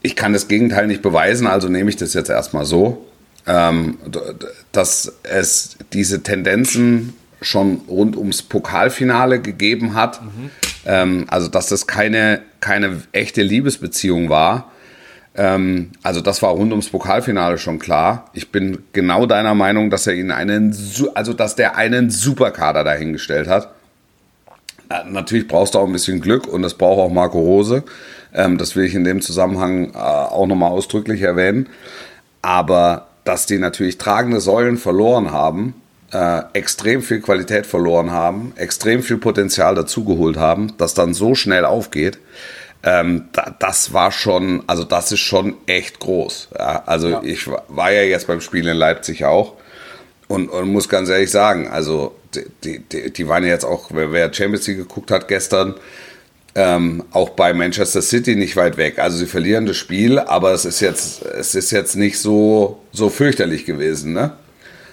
[0.00, 3.06] Ich kann das Gegenteil nicht beweisen, also nehme ich das jetzt erstmal so,
[3.46, 3.98] ähm,
[4.72, 10.22] dass es diese Tendenzen schon rund ums Pokalfinale gegeben hat.
[10.86, 14.72] Ähm, also dass das keine, keine echte Liebesbeziehung war.
[15.36, 18.30] Ähm, also das war rund ums Pokalfinale schon klar.
[18.32, 20.74] Ich bin genau deiner Meinung, dass er ihnen einen,
[21.14, 23.74] also dass der einen Superkader dahingestellt hat.
[24.90, 27.84] Äh, Natürlich brauchst du auch ein bisschen Glück und das braucht auch Marco Rose.
[28.34, 31.68] Ähm, das will ich in dem Zusammenhang äh, auch nochmal ausdrücklich erwähnen.
[32.42, 35.74] Aber dass die natürlich tragende Säulen verloren haben,
[36.12, 41.64] äh, extrem viel Qualität verloren haben, extrem viel Potenzial dazugeholt haben, das dann so schnell
[41.66, 42.18] aufgeht,
[42.82, 46.48] ähm, da, das war schon, also das ist schon echt groß.
[46.58, 49.54] Ja, also ich wa- war ja jetzt beim Spiel in Leipzig auch
[50.28, 52.14] und, und muss ganz ehrlich sagen, also
[52.64, 55.74] die, die, die waren ja jetzt auch, wer, Champions League geguckt hat gestern,
[56.54, 58.98] ähm, auch bei Manchester City nicht weit weg.
[58.98, 63.10] Also sie verlieren das Spiel, aber es ist jetzt, es ist jetzt nicht so, so
[63.10, 64.32] fürchterlich gewesen, ne?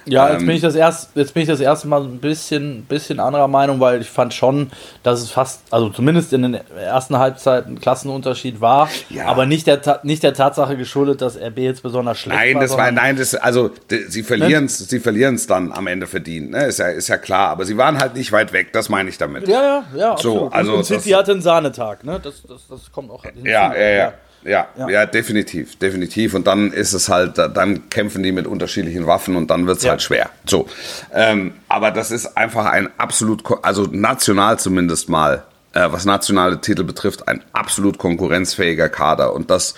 [0.06, 2.84] Ja, jetzt Ähm, bin ich das erst, jetzt bin ich das erste Mal ein bisschen,
[2.84, 4.70] bisschen anderer Meinung, weil ich fand schon,
[5.04, 9.26] dass es fast, also zumindest in den ersten Halbzeiten Klassenunterschied war, Ja.
[9.26, 12.62] aber nicht der, nicht der Tatsache geschuldet, dass RB jetzt besonders schlecht Nein, war.
[12.62, 16.06] das war, nein, das, also d- sie verlieren es, sie verlieren es dann am Ende
[16.08, 16.66] verdient, ne?
[16.66, 17.50] Ist ja, ist ja klar.
[17.50, 19.48] Aber sie waren halt nicht weit weg, das meine ich damit.
[19.48, 20.54] Ja, ja, ja, So, absolut.
[20.54, 22.20] also und, City das- hatte einen Sahnetag, ne?
[22.22, 23.46] Das, das, das kommt auch hinzu.
[23.46, 23.90] Ja, ja, ja.
[23.98, 24.14] Ja,
[24.46, 26.36] ja, ja, definitiv, definitiv.
[26.36, 29.84] Und dann ist es halt, dann kämpfen die mit unterschiedlichen Waffen und dann wird es
[29.84, 29.92] ja.
[29.92, 30.30] halt schwer.
[30.46, 30.68] So.
[31.12, 36.84] Ähm, aber das ist einfach ein absolut, also national zumindest mal, äh, was nationale Titel
[36.84, 39.34] betrifft, ein absolut konkurrenzfähiger Kader.
[39.34, 39.74] Und das,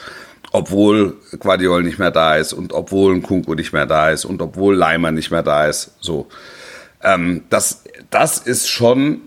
[0.51, 4.41] obwohl Guardiol nicht mehr da ist und obwohl ein Kunku nicht mehr da ist und
[4.41, 5.91] obwohl Leimer nicht mehr da ist.
[6.01, 6.27] So.
[7.01, 9.21] Ähm, das, das ist schon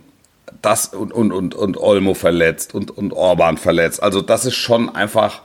[0.63, 4.03] das und, und, und, und Olmo verletzt und, und Orban verletzt.
[4.03, 5.43] Also das ist schon einfach,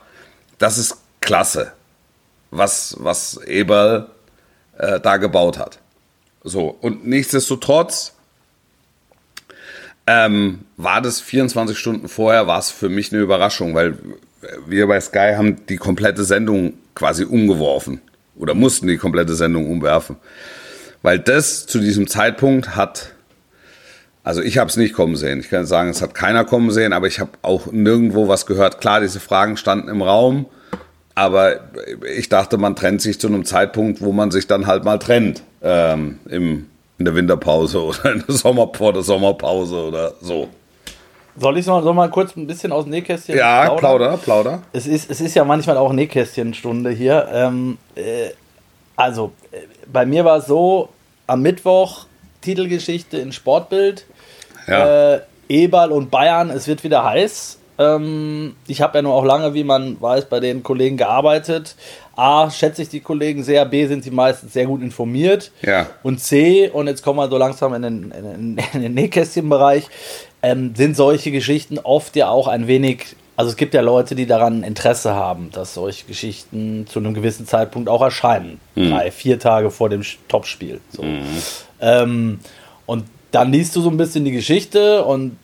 [0.57, 1.71] das ist klasse,
[2.51, 4.09] was, was Eberl
[4.77, 5.79] äh, da gebaut hat.
[6.43, 8.13] So, und nichtsdestotrotz
[10.07, 13.97] ähm, war das 24 Stunden vorher, war es für mich eine Überraschung, weil
[14.67, 18.01] wir bei Sky haben die komplette Sendung quasi umgeworfen
[18.35, 20.17] oder mussten die komplette Sendung umwerfen.
[21.01, 23.14] Weil das zu diesem Zeitpunkt hat
[24.25, 25.39] also ich habe es nicht kommen sehen.
[25.39, 28.81] Ich kann sagen, es hat keiner kommen sehen, aber ich habe auch nirgendwo was gehört.
[28.81, 30.47] Klar, diese Fragen standen im Raum,
[31.13, 31.59] aber
[32.17, 35.43] ich dachte, man trennt sich zu einem Zeitpunkt, wo man sich dann halt mal trennt.
[35.61, 36.65] Ähm, im,
[36.97, 40.47] in der Winterpause oder in der Sommer, vor der Sommerpause oder so.
[41.37, 44.63] Soll ich noch, soll mal kurz ein bisschen aus dem Nähkästchen Ja, plauder, plauder.
[44.73, 47.27] Es ist, es ist ja manchmal auch Nähkästchenstunde hier.
[47.31, 48.29] Ähm, äh,
[48.95, 49.57] also, äh,
[49.91, 50.89] bei mir war es so,
[51.27, 52.07] am Mittwoch
[52.45, 54.05] Titelgeschichte in Sportbild.
[54.67, 55.15] Ja.
[55.15, 57.59] Äh, Eberl und Bayern, es wird wieder heiß.
[57.77, 61.75] Ähm, ich habe ja nur auch lange, wie man weiß, bei den Kollegen gearbeitet.
[62.15, 65.51] A, schätze ich die Kollegen sehr, B, sind sie meistens sehr gut informiert.
[65.61, 65.87] Ja.
[66.01, 69.87] Und C, und jetzt kommen wir so langsam in den, in, in den Nähkästchenbereich,
[70.41, 74.25] ähm, sind solche Geschichten oft ja auch ein wenig, also es gibt ja Leute, die
[74.25, 78.59] daran Interesse haben, dass solche Geschichten zu einem gewissen Zeitpunkt auch erscheinen.
[78.75, 78.91] Mhm.
[78.91, 80.79] Drei, vier Tage vor dem Topspiel.
[80.89, 81.03] So.
[81.03, 81.23] Mhm.
[81.81, 82.39] Ähm,
[82.85, 85.37] und dann liest du so ein bisschen die Geschichte und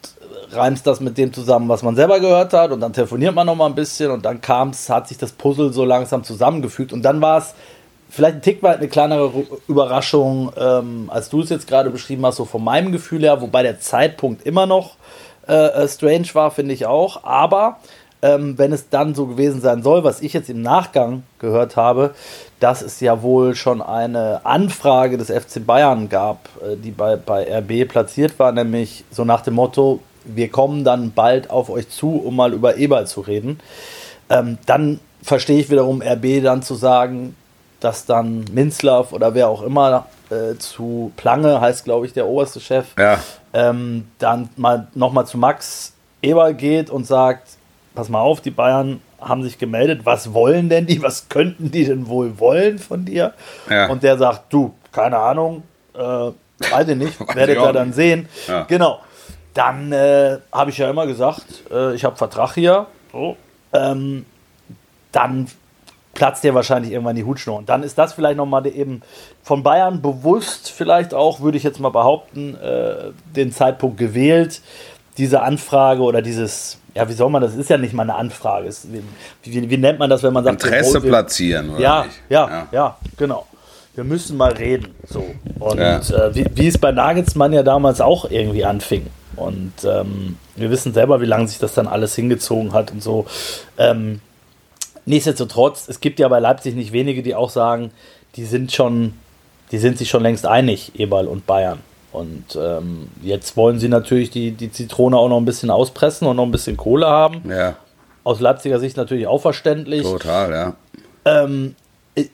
[0.51, 3.56] reimst das mit dem zusammen, was man selber gehört hat und dann telefoniert man noch
[3.56, 7.01] mal ein bisschen und dann kam es, hat sich das Puzzle so langsam zusammengefügt und
[7.04, 7.54] dann war es
[8.10, 9.32] vielleicht ein Tick weit eine kleinere
[9.67, 13.63] Überraschung, ähm, als du es jetzt gerade beschrieben hast, so von meinem Gefühl her, wobei
[13.63, 14.95] der Zeitpunkt immer noch
[15.47, 17.77] äh, äh strange war, finde ich auch, aber
[18.21, 22.13] ähm, wenn es dann so gewesen sein soll, was ich jetzt im Nachgang gehört habe,
[22.60, 27.47] dass es ja wohl schon eine Anfrage des FC Bayern gab, äh, die bei, bei
[27.60, 32.15] RB platziert war, nämlich so nach dem Motto, wir kommen dann bald auf euch zu,
[32.15, 33.60] um mal über Eberl zu reden.
[34.30, 37.36] Ähm, dann verstehe ich wiederum RB dann zu sagen,
[37.81, 42.61] dass dann Minzlaff oder wer auch immer äh, zu Plange, heißt glaube ich der oberste
[42.61, 43.19] Chef, ja.
[43.53, 47.49] ähm, dann mal nochmal zu Max Eberl geht und sagt,
[47.95, 51.85] pass mal auf, die Bayern haben sich gemeldet, was wollen denn die, was könnten die
[51.85, 53.33] denn wohl wollen von dir?
[53.69, 53.87] Ja.
[53.89, 55.63] Und der sagt, du, keine Ahnung,
[55.93, 58.27] äh, weiß ich nicht, werdet ihr dann sehen.
[58.47, 58.63] Ja.
[58.63, 58.99] Genau.
[59.53, 62.87] Dann äh, habe ich ja immer gesagt, äh, ich habe Vertrag hier.
[63.11, 63.35] So.
[63.73, 64.25] Ähm,
[65.11, 65.47] dann
[66.21, 67.57] platzt dir wahrscheinlich irgendwann die Hutschnur.
[67.57, 69.01] Und dann ist das vielleicht nochmal eben
[69.41, 74.62] von Bayern bewusst, vielleicht auch, würde ich jetzt mal behaupten, äh, den Zeitpunkt gewählt,
[75.17, 77.55] diese Anfrage oder dieses ja, wie soll man das?
[77.55, 78.67] Ist ja nicht mal eine Anfrage.
[78.67, 81.79] Ist, wie, wie, nennt man das, wenn man sagt, Interesse wir, platzieren, oder?
[81.79, 83.47] Ja, ja, ja, ja, genau.
[83.95, 84.93] Wir müssen mal reden.
[85.07, 85.25] So.
[85.57, 85.97] Und ja.
[85.97, 89.07] äh, wie, wie es bei Nagelsmann ja damals auch irgendwie anfing.
[89.38, 93.25] Und ähm, wir wissen selber, wie lange sich das dann alles hingezogen hat und so.
[93.79, 94.19] Ähm,
[95.05, 97.91] nichtsdestotrotz, es gibt ja bei Leipzig nicht wenige, die auch sagen,
[98.35, 99.13] die sind schon,
[99.71, 101.79] die sind sich schon längst einig, Eberl und Bayern.
[102.11, 106.35] Und ähm, jetzt wollen sie natürlich die, die Zitrone auch noch ein bisschen auspressen und
[106.35, 107.49] noch ein bisschen Kohle haben.
[107.49, 107.77] Ja.
[108.23, 110.03] Aus Leipziger Sicht natürlich auch verständlich.
[110.03, 110.73] Total, ja.
[111.23, 111.75] Ähm,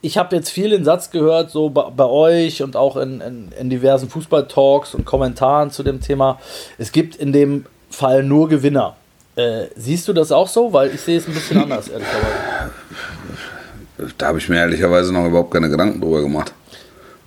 [0.01, 3.51] ich habe jetzt viel den Satz gehört, so bei, bei euch und auch in, in,
[3.59, 6.39] in diversen Fußballtalks und Kommentaren zu dem Thema.
[6.79, 8.95] Es gibt in dem Fall nur Gewinner.
[9.37, 10.73] Äh, siehst du das auch so?
[10.73, 12.71] Weil ich sehe es ein bisschen anders, ehrlicherweise.
[14.17, 16.53] Da habe ich mir ehrlicherweise noch überhaupt keine Gedanken drüber gemacht.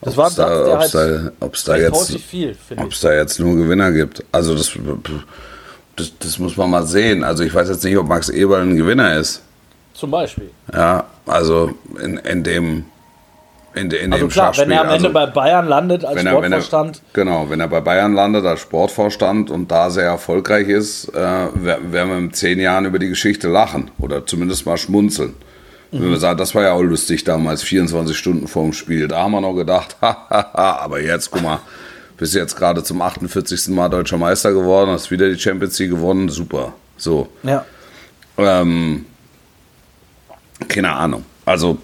[0.00, 3.92] Das war da, der halt da, ob's da jetzt, viel, ob's da jetzt nur Gewinner
[3.92, 4.24] gibt.
[4.32, 4.72] Also das,
[5.94, 7.22] das, das, muss man mal sehen.
[7.22, 9.42] Also ich weiß jetzt nicht, ob Max Eberl ein Gewinner ist.
[9.92, 10.50] Zum Beispiel.
[10.72, 12.86] Ja, also in, in dem
[13.74, 16.96] in, in also klar, wenn er am Ende also, bei Bayern landet als er, Sportvorstand.
[16.96, 21.14] Er, genau, wenn er bei Bayern landet als Sportvorstand und da sehr erfolgreich ist, äh,
[21.54, 25.34] werden wir in zehn Jahren über die Geschichte lachen oder zumindest mal schmunzeln.
[25.92, 26.02] Mhm.
[26.02, 29.06] Wenn wir sagen, das war ja auch lustig damals, 24 Stunden vorm Spiel.
[29.06, 31.60] Da haben wir noch gedacht, aber jetzt, guck mal,
[32.16, 33.68] bist jetzt gerade zum 48.
[33.68, 36.74] Mal deutscher Meister geworden, hast wieder die Champions League gewonnen, super.
[36.96, 37.28] So.
[37.44, 37.64] Ja.
[38.36, 39.06] Ähm,
[40.68, 41.24] keine Ahnung.
[41.46, 41.78] Also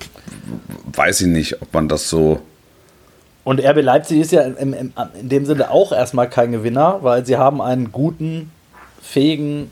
[0.93, 2.41] weiß ich nicht, ob man das so.
[3.45, 7.25] Und RB Leipzig ist ja im, im, in dem Sinne auch erstmal kein Gewinner, weil
[7.25, 8.51] sie haben einen guten,
[9.01, 9.71] fähigen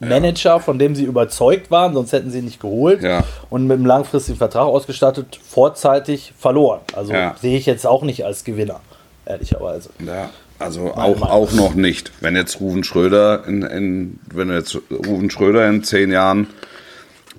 [0.00, 3.22] Manager, von dem sie überzeugt waren, sonst hätten sie ihn nicht geholt Ja.
[3.50, 6.80] und mit einem langfristigen Vertrag ausgestattet, vorzeitig verloren.
[6.94, 7.36] Also Ja.
[7.40, 8.80] sehe ich jetzt auch nicht als Gewinner,
[9.26, 9.90] ehrlicherweise.
[10.04, 11.28] Ja, also Meine auch, Meinung.
[11.28, 12.10] auch noch nicht.
[12.20, 16.48] Wenn jetzt Ruven Schröder in, in wenn jetzt Ruven Schröder in zehn Jahren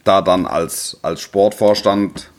[0.06, 2.30] da dann als, als Sportvorstand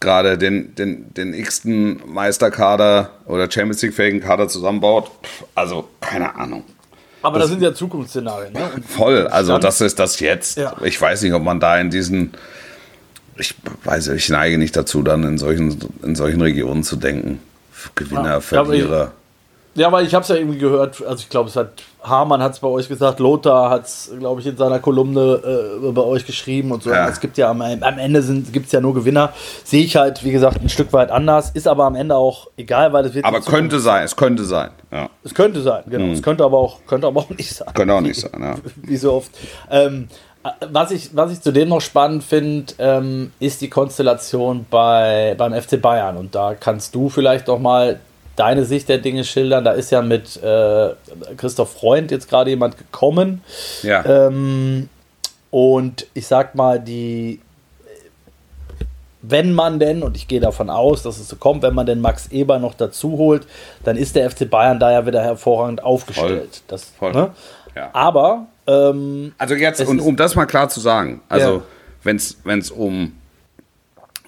[0.00, 5.10] gerade den, den, den x-ten Meisterkader oder Champions League-fähigen Kader zusammenbaut,
[5.54, 6.64] also keine Ahnung.
[7.22, 8.54] Aber das, sind ja Zukunftsszenarien.
[8.54, 8.70] Ne?
[8.88, 10.56] Voll, also das ist das jetzt.
[10.56, 10.74] Ja.
[10.82, 12.32] Ich weiß nicht, ob man da in diesen,
[13.36, 17.40] ich weiß, ich neige nicht dazu, dann in solchen, in solchen Regionen zu denken.
[17.94, 19.12] Gewinner, Ja, Verlierer.
[19.74, 21.70] Ja, aber ich habe es ja irgendwie gehört, also ich glaube, es hat
[22.02, 25.40] Hamann hat es bei euch gesagt, Lothar hat es, glaube ich, in seiner Kolumne
[25.84, 26.90] äh, bei euch geschrieben und so.
[26.90, 27.08] Ja.
[27.08, 29.32] Es gibt ja am, am Ende gibt es ja nur Gewinner.
[29.64, 32.92] Sehe ich halt, wie gesagt, ein Stück weit anders, ist aber am Ende auch egal,
[32.92, 33.24] weil es wird.
[33.24, 34.70] Aber in Zukunft- könnte sein, es könnte sein.
[34.90, 35.08] Ja.
[35.22, 36.12] Es könnte sein, genau.
[36.12, 37.68] Es könnte aber auch, könnte aber auch nicht sein.
[37.74, 38.54] Könnte auch nicht sein, ja.
[38.82, 39.30] Wie so oft.
[39.70, 40.08] Ähm,
[40.72, 45.80] was, ich, was ich zudem noch spannend finde, ähm, ist die Konstellation bei, beim FC
[45.80, 46.16] Bayern.
[46.16, 48.00] Und da kannst du vielleicht doch mal
[48.40, 49.64] deine Sicht der Dinge schildern.
[49.64, 50.90] Da ist ja mit äh,
[51.36, 53.42] Christoph Freund jetzt gerade jemand gekommen.
[53.82, 54.04] Ja.
[54.04, 54.88] Ähm,
[55.50, 57.40] und ich sag mal, die,
[59.22, 62.00] wenn man denn, und ich gehe davon aus, dass es so kommt, wenn man den
[62.00, 63.46] Max Eber noch dazu holt,
[63.84, 66.62] dann ist der FC Bayern da ja wieder hervorragend aufgestellt.
[66.68, 67.12] Das, Voll.
[67.12, 67.30] Ne?
[67.76, 67.90] Ja.
[67.92, 71.62] Aber, ähm, Also jetzt, und um das mal klar zu sagen, also Ja.
[72.04, 72.16] wenn
[72.58, 73.12] es um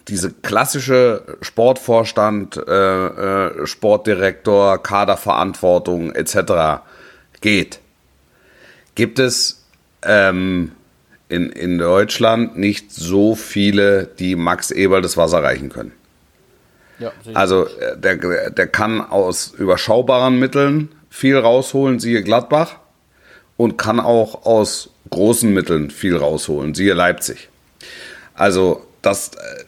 [0.09, 6.83] diese klassische Sportvorstand, äh, äh, Sportdirektor, Kaderverantwortung etc.
[7.41, 7.81] geht,
[8.95, 9.65] gibt es
[10.03, 10.73] ähm,
[11.29, 15.93] in, in Deutschland nicht so viele, die Max Eberl das Wasser reichen können.
[16.99, 17.13] ja.
[17.35, 22.77] Also äh, der, der kann aus überschaubaren Mitteln viel rausholen, siehe Gladbach,
[23.57, 27.49] und kann auch aus großen Mitteln viel rausholen, siehe Leipzig.
[28.35, 29.65] Also das, äh,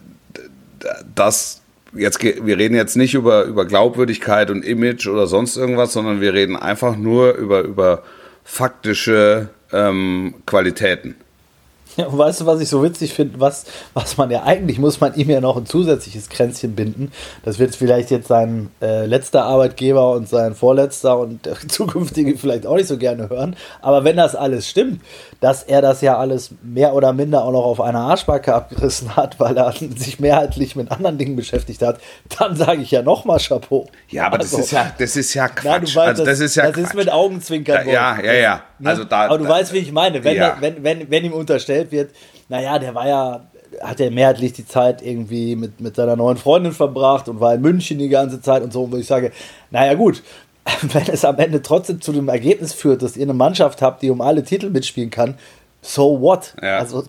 [1.14, 1.62] das
[1.94, 6.34] jetzt, wir reden jetzt nicht über, über Glaubwürdigkeit und Image oder sonst irgendwas, sondern wir
[6.34, 8.02] reden einfach nur über, über
[8.44, 11.16] faktische ähm, Qualitäten.
[11.96, 13.38] Ja, und weißt du, was ich so witzig finde?
[13.40, 17.12] Was, was man ja eigentlich muss man ihm ja noch ein zusätzliches Kränzchen binden.
[17.44, 22.66] Das wird vielleicht jetzt sein äh, letzter Arbeitgeber und sein vorletzter und der zukünftige vielleicht
[22.66, 23.54] auch nicht so gerne hören.
[23.80, 25.00] Aber wenn das alles stimmt,
[25.40, 29.38] dass er das ja alles mehr oder minder auch noch auf einer Arschbacke abgerissen hat,
[29.38, 31.98] weil er sich mehrheitlich mit anderen Dingen beschäftigt hat,
[32.38, 33.86] dann sage ich ja nochmal Chapeau.
[34.08, 35.94] Ja, aber das Also, ist ja, das ist ja Quatsch.
[35.94, 36.84] weißt, also das ist ja das Quatsch.
[36.86, 37.84] ist mit Augenzwinkern.
[37.86, 38.62] Da- ja, ja, ja.
[38.84, 38.90] Ne?
[38.90, 40.22] Also da- Aber du da- weißt, wie ich meine.
[40.24, 40.56] Wenn, Ja.
[40.60, 42.10] wenn, wenn, wenn ihm unterstellt wird,
[42.48, 43.44] naja, der war ja,
[43.82, 47.60] hat er mehrheitlich die Zeit irgendwie mit, mit seiner neuen Freundin verbracht und war in
[47.60, 49.32] München die ganze Zeit und so, wo ich sage,
[49.70, 50.22] naja gut,
[50.82, 54.10] wenn es am Ende trotzdem zu dem Ergebnis führt, dass ihr eine Mannschaft habt, die
[54.10, 55.34] um alle Titel mitspielen kann,
[55.86, 56.54] so what?
[56.62, 56.78] Ja.
[56.78, 57.04] Also,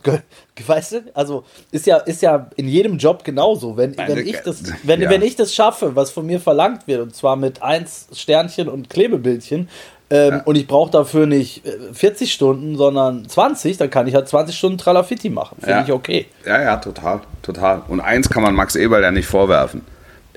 [0.67, 3.77] weißt du, also ist ja, ist ja in jedem Job genauso.
[3.77, 5.09] Wenn, wenn, ich das, wenn, Ja.
[5.09, 8.89] wenn ich das schaffe, was von mir verlangt wird, und zwar mit 1 Sternchen und
[8.89, 9.69] Klebebildchen,
[10.09, 14.27] ähm, und ich brauche dafür nicht äh, 40 Stunden, sondern 20, dann kann ich halt
[14.27, 15.57] 20 Stunden Tralafitti machen.
[15.59, 15.83] Finde Ja.
[15.83, 16.27] ich okay.
[16.45, 17.81] Ja, ja, total, total.
[17.87, 19.81] Und eins kann man Max Eberl ja nicht vorwerfen.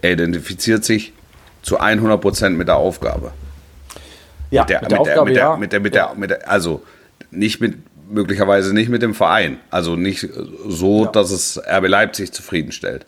[0.01, 1.13] Er identifiziert sich
[1.63, 3.33] zu 100% mit der Aufgabe.
[4.51, 5.57] Ja, Der, mit der Aufgabe, mit der, ja.
[5.57, 6.83] mit der, mit der, mit der, also
[7.31, 7.77] nicht mit,
[8.11, 9.59] möglicherweise nicht mit dem Verein.
[9.71, 10.27] Also nicht
[10.67, 11.11] so, Ja.
[11.11, 13.05] dass es RB Leipzig zufriedenstellt.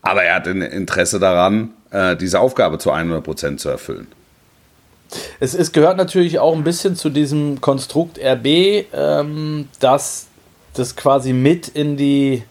[0.00, 4.06] Aber er hat ein Interesse daran, äh, diese Aufgabe zu 100% zu erfüllen.
[5.40, 10.26] Es, es gehört natürlich auch ein bisschen zu diesem Konstrukt RB, ähm, dass
[10.74, 12.42] das quasi mit in die,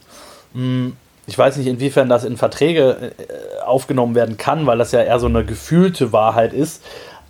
[0.54, 0.91] mh,
[1.28, 5.20] ich weiß nicht, inwiefern das in Verträge äh, aufgenommen werden kann, weil das ja eher
[5.20, 6.82] so eine gefühlte Wahrheit ist.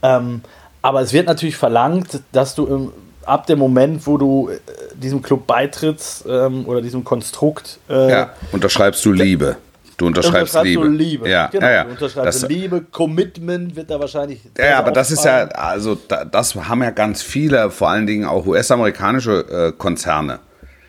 [0.02, 0.42] Ähm,
[0.82, 2.94] aber es wird natürlich verlangt, dass du im,
[3.26, 4.58] ab dem Moment, wo du äh,
[4.96, 9.58] diesem Club beitrittst ähm, oder diesem Konstrukt, äh, Ja, unterschreibst du Liebe.
[9.98, 10.84] Du unterschreibst, unterschreibst Liebe.
[10.84, 11.30] du Liebe.
[11.30, 11.84] Ja, genau, ja, ja.
[11.86, 14.42] Du unterschreibst Das- Liebe, Commitment wird da wahrscheinlich.
[14.58, 18.26] Ja, aber das ist ja, also da, das haben ja ganz viele, vor allen Dingen
[18.26, 20.38] auch US-amerikanische äh, Konzerne,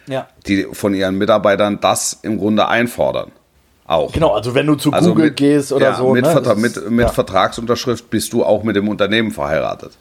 [0.07, 0.29] Ja.
[0.47, 3.33] die von ihren Mitarbeitern das im Grunde einfordern.
[3.87, 4.13] Auch.
[4.13, 6.13] Genau, also wenn du zu Also Google mit, gehst oder ja, so.
[6.13, 9.93] Mit, ne, Vertra ist- mit, mit ja, Vertragsunterschrift bist du auch mit dem Unternehmen verheiratet.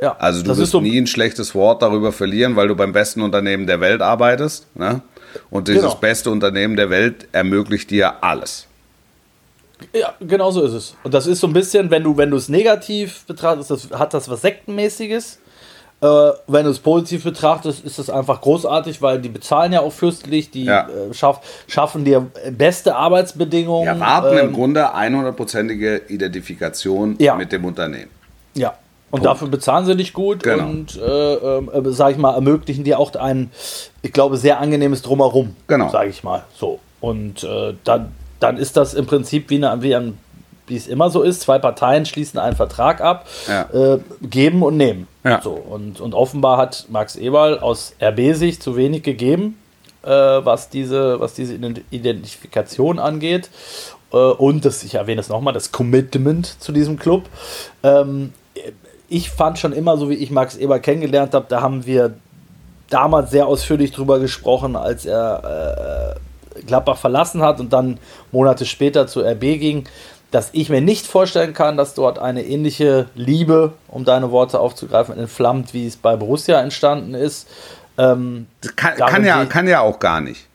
[0.00, 3.20] ja, Also du wirst so, nie ein schlechtes Wort darüber verlieren, weil du beim besten
[3.22, 4.68] Unternehmen der Welt arbeitest.
[4.76, 5.00] Ne?
[5.50, 5.94] Und dieses Genau.
[5.96, 8.66] beste Unternehmen der Welt ermöglicht dir alles.
[9.92, 10.96] Ja, genau so ist es.
[11.02, 14.14] Und das ist so ein bisschen, wenn du, wenn du es negativ betrachtest, das, hat
[14.14, 15.38] das was Sektenmäßiges.
[16.00, 16.06] Äh,
[16.46, 20.50] wenn du es positiv betrachtest, ist es einfach großartig, weil die bezahlen ja auch fürstlich,
[20.50, 20.88] die Ja.
[20.88, 23.84] äh, schaff, schaffen dir beste Arbeitsbedingungen.
[23.86, 27.34] Wir erwarten ähm, im Grunde 100%ige Identifikation Ja.
[27.36, 28.10] mit dem Unternehmen.
[28.54, 28.74] Ja.
[29.14, 30.64] Und dafür bezahlen sie dich gut Genau.
[30.64, 31.62] und, äh, äh,
[31.92, 33.50] sag ich mal, ermöglichen dir auch ein,
[34.02, 35.54] ich glaube, sehr angenehmes Drumherum.
[35.66, 35.88] Genau.
[35.90, 36.44] Sag ich mal.
[36.58, 36.80] So.
[37.00, 40.18] Und äh, dann, dann ist das im Prinzip wie, eine, wie, ein,
[40.66, 41.42] wie es immer so ist.
[41.42, 43.68] Zwei Parteien schließen einen Vertrag ab, Ja.
[43.94, 45.06] äh, geben und nehmen.
[45.22, 45.40] Ja.
[45.42, 45.50] So.
[45.52, 49.58] Und, und offenbar hat Max Eberl aus RB-Sicht zu wenig gegeben,
[50.02, 53.48] äh, was, diese, was diese Ident- Identifikation angeht.
[54.12, 57.24] Äh, und das, ich erwähne es nochmal, das Commitment zu diesem Club.
[57.82, 58.32] Ähm,
[59.14, 62.14] ich fand schon immer, so wie ich Max Eber kennengelernt habe, da haben wir
[62.90, 66.16] damals sehr ausführlich drüber gesprochen, als er
[66.56, 67.98] äh, Gladbach verlassen hat und dann
[68.32, 69.84] Monate später zu RB ging,
[70.30, 75.16] dass ich mir nicht vorstellen kann, dass dort eine ähnliche Liebe, um deine Worte aufzugreifen,
[75.16, 77.46] entflammt, wie es bei Borussia entstanden ist.
[77.98, 80.46] Ähm, Das kann, kann, ja, kann ja auch gar nicht.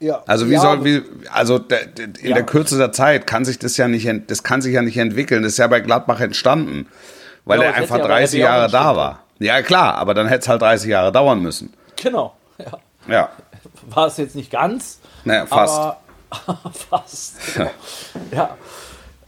[0.00, 2.34] ja, Also wie ja, soll, wie, also in Ja.
[2.34, 5.44] der Kürze der Zeit kann sich das ja nicht, das kann sich ja nicht entwickeln.
[5.44, 6.86] Das ist ja bei Gladbach entstanden,
[7.46, 9.18] weil Ja, er einfach hätte ja bei 30 RB auch Jahre da war.
[9.38, 11.72] Ja klar, aber dann hätte es halt 30 Jahre dauern müssen.
[11.96, 12.34] Genau.
[12.58, 12.78] Ja.
[13.08, 13.28] Ja,
[13.90, 15.78] War es jetzt nicht ganz, naja, fast.
[15.78, 15.96] Aber
[16.72, 17.36] fast.
[17.54, 17.70] Genau.
[18.32, 18.56] ja.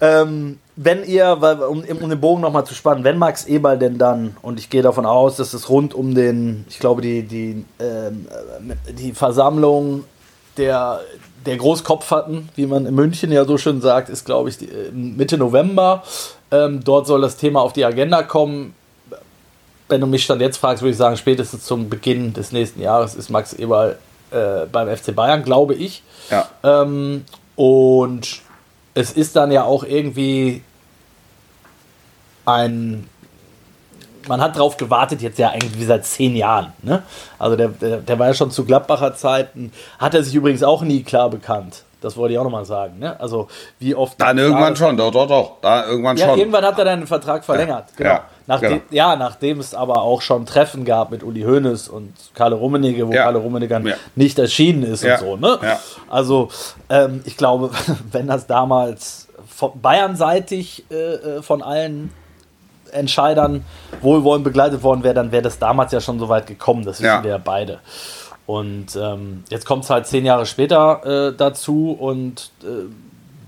[0.00, 3.98] Ähm, wenn ihr, weil, um, um den Bogen nochmal zu spannen, wenn Max Eberl denn
[3.98, 7.64] dann, und ich gehe davon aus, dass es rund um den, ich glaube, die, die,
[7.80, 8.26] ähm,
[8.86, 10.04] äh, die Versammlung
[10.56, 11.00] der,
[11.46, 14.90] der Großkopferten, wie man in München ja so schön sagt, ist, glaube ich, die, äh,
[14.92, 16.02] Mitte November.
[16.50, 18.74] Ähm, dort soll das Thema auf die Agenda kommen.
[19.88, 23.14] Wenn du mich dann jetzt fragst, würde ich sagen, spätestens zum Beginn des nächsten Jahres
[23.14, 23.98] ist Max Eberl
[24.30, 26.02] äh, beim FC Bayern, glaube ich.
[26.30, 26.48] Ja.
[26.62, 27.24] Ähm,
[27.56, 28.40] und
[28.94, 30.62] es ist dann ja auch irgendwie
[32.44, 33.08] ein.
[34.28, 36.72] Man hat darauf gewartet, jetzt ja eigentlich seit zehn Jahren.
[36.82, 37.02] Ne?
[37.38, 40.82] Also der, der, der war ja schon zu Gladbacher Zeiten, hat er sich übrigens auch
[40.82, 41.82] nie klar bekannt.
[42.00, 43.00] Das wollte ich auch nochmal sagen.
[43.00, 43.18] Ne?
[43.18, 43.48] Also
[43.80, 44.20] wie oft.
[44.20, 45.52] Dann irgendwann schon, doch, doch, doch.
[45.62, 46.38] Da irgendwann Ja, schon.
[46.38, 47.86] irgendwann hat er dann den Vertrag verlängert.
[47.96, 48.10] Genau.
[48.10, 48.82] Ja, Nachdem, genau.
[48.90, 53.12] ja, nachdem es aber auch schon Treffen gab mit Uli Hoeneß und Karle Rummenigge, wo
[53.12, 53.24] Ja.
[53.24, 53.96] Karle Rummenigge dann Ja.
[54.14, 55.14] nicht erschienen ist Ja.
[55.14, 55.36] und so.
[55.38, 55.58] Ne?
[55.60, 55.80] Ja.
[56.08, 56.50] Also
[56.88, 57.70] ähm, ich glaube,
[58.12, 62.12] wenn das damals von Bayern-seitig äh, äh, von allen
[62.92, 63.64] Entscheidern
[64.00, 66.84] wohlwollend begleitet worden wäre, dann wäre das damals ja schon so weit gekommen.
[66.84, 67.22] Das wissen Ja.
[67.22, 67.78] wir ja beide.
[68.46, 72.86] Und ähm, jetzt kommt es halt zehn Jahre später äh, dazu und äh,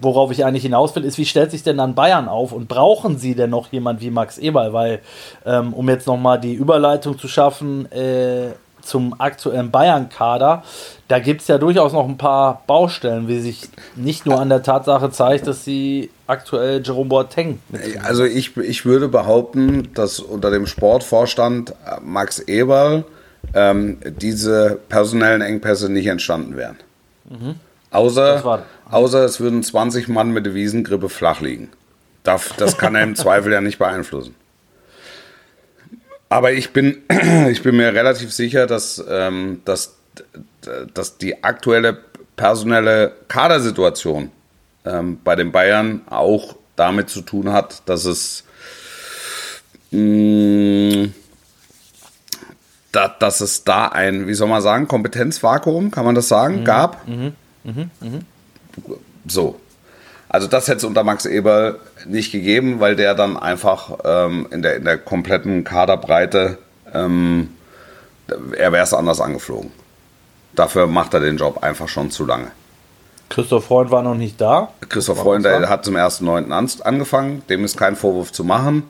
[0.03, 3.19] worauf ich eigentlich hinaus will, ist, wie stellt sich denn dann Bayern auf und brauchen
[3.19, 4.73] sie denn noch jemand wie Max Eberl?
[4.73, 5.01] Weil,
[5.47, 8.51] ähm, um jetzt nochmal die Überleitung zu schaffen äh,
[8.83, 10.63] zum aktuellen Bayern-Kader,
[11.09, 14.63] da gibt es ja durchaus noch ein paar Baustellen, wie sich nicht nur an der
[14.63, 20.51] Tatsache zeigt, dass sie aktuell Jerome Boateng mit Also ich, ich würde behaupten, dass unter
[20.51, 23.05] dem Sportvorstand äh, Max Eberl
[23.55, 26.77] ähm, diese personellen Engpässe nicht entstanden wären.
[27.91, 31.71] Außer, Das war- außer es würden 20 Mann mit der Wiesengrippe flach liegen.
[32.23, 34.35] Das, das kann er im Zweifel ja nicht beeinflussen.
[36.31, 37.03] Aber ich bin,
[37.51, 39.97] ich bin mir relativ sicher, dass, ähm, dass,
[40.95, 41.99] dass die aktuelle
[42.37, 44.31] personelle Kadersituation
[44.87, 48.45] ähm, bei den Bayern auch damit zu tun hat, dass es
[49.91, 51.09] mh,
[52.93, 57.07] da, dass es da ein, wie soll man sagen, Kompetenzvakuum, kann man das sagen, gab.
[59.27, 59.61] So.
[60.33, 64.63] Also das hätte es unter Max Eberl nicht gegeben, weil der dann einfach ähm, in,
[64.63, 66.57] der, in der kompletten Kaderbreite,
[66.95, 67.51] ähm,
[68.57, 69.73] er wäre es anders angeflogen.
[70.55, 72.47] Dafür macht er den Job einfach schon zu lange.
[73.29, 74.69] Christoph Freund war noch nicht da.
[74.89, 76.51] Christoph Freund der hat zum 1.9.
[76.53, 78.85] an- angefangen, dem ist kein Vorwurf zu machen.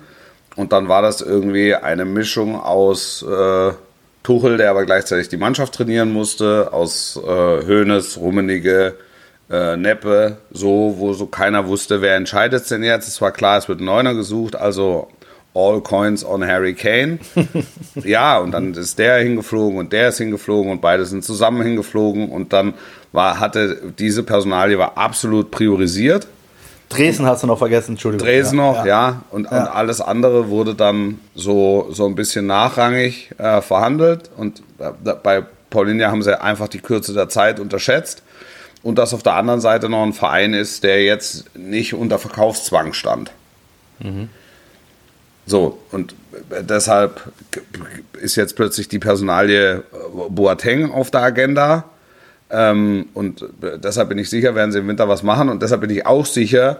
[0.56, 3.72] Und dann war das irgendwie eine Mischung aus äh,
[4.22, 7.28] Tuchel, der aber gleichzeitig die Mannschaft trainieren musste, aus äh,
[7.66, 8.94] Hoeneß, Rummenigge,
[9.50, 13.08] äh, Neppe, so, wo so keiner wusste, wer entscheidet denn jetzt.
[13.08, 15.08] Es war klar, es wird ein Neuner gesucht, also
[15.54, 17.18] all coins on Harry Kane.
[17.96, 22.30] ja, und dann ist der hingeflogen und der ist hingeflogen und beide sind zusammen hingeflogen
[22.30, 22.74] und dann
[23.12, 26.28] war, hatte diese Personalie war absolut priorisiert.
[26.88, 28.26] Dresden hast du noch vergessen, Entschuldigung.
[28.26, 29.22] Dresden Ja, noch, ja.
[29.30, 34.28] Und, und alles andere wurde dann so, so ein bisschen nachrangig äh, verhandelt.
[34.36, 34.90] Und äh,
[35.22, 38.24] bei Paulinia haben sie einfach die Kürze der Zeit unterschätzt.
[38.82, 42.92] Und dass auf der anderen Seite noch ein Verein ist, der jetzt nicht unter Verkaufszwang
[42.94, 43.30] stand.
[45.46, 46.14] So, und
[46.66, 47.32] deshalb
[48.20, 49.82] ist jetzt plötzlich die Personalie
[50.28, 51.84] Boateng auf der Agenda.
[52.50, 55.48] Ähm, und deshalb bin ich sicher, werden sie im Winter was machen.
[55.48, 56.78] Und deshalb bin ich auch sicher,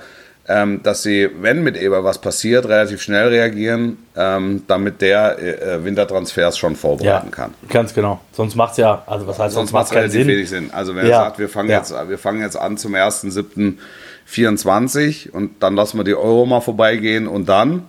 [0.49, 5.85] ähm, dass sie, wenn mit Eber was passiert, relativ schnell reagieren, ähm, damit der äh,
[5.85, 7.55] Wintertransfers schon ja, vorbereiten kann.
[7.69, 8.21] ganz genau.
[8.33, 10.29] Sonst macht es ja, also was heißt, Sonst sonst macht es keinen relativ Sinn.
[10.29, 10.71] wenig Sinn.
[10.73, 11.19] Also wenn Ja.
[11.19, 11.79] er sagt, wir fangen, Ja.
[11.79, 17.27] jetzt, wir fangen jetzt an zum 1.7.24 und dann lassen wir die Euro mal vorbeigehen
[17.27, 17.85] und dann,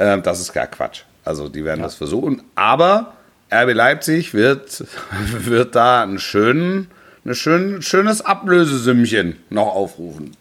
[0.00, 1.00] Ähm, das ist gar Quatsch.
[1.24, 2.42] Also die werden das versuchen.
[2.54, 3.14] Aber
[3.52, 4.84] RB Leipzig wird,
[5.40, 6.86] wird da einen schönen,
[7.26, 10.36] ein schön, schönes Ablösesümmchen noch aufrufen.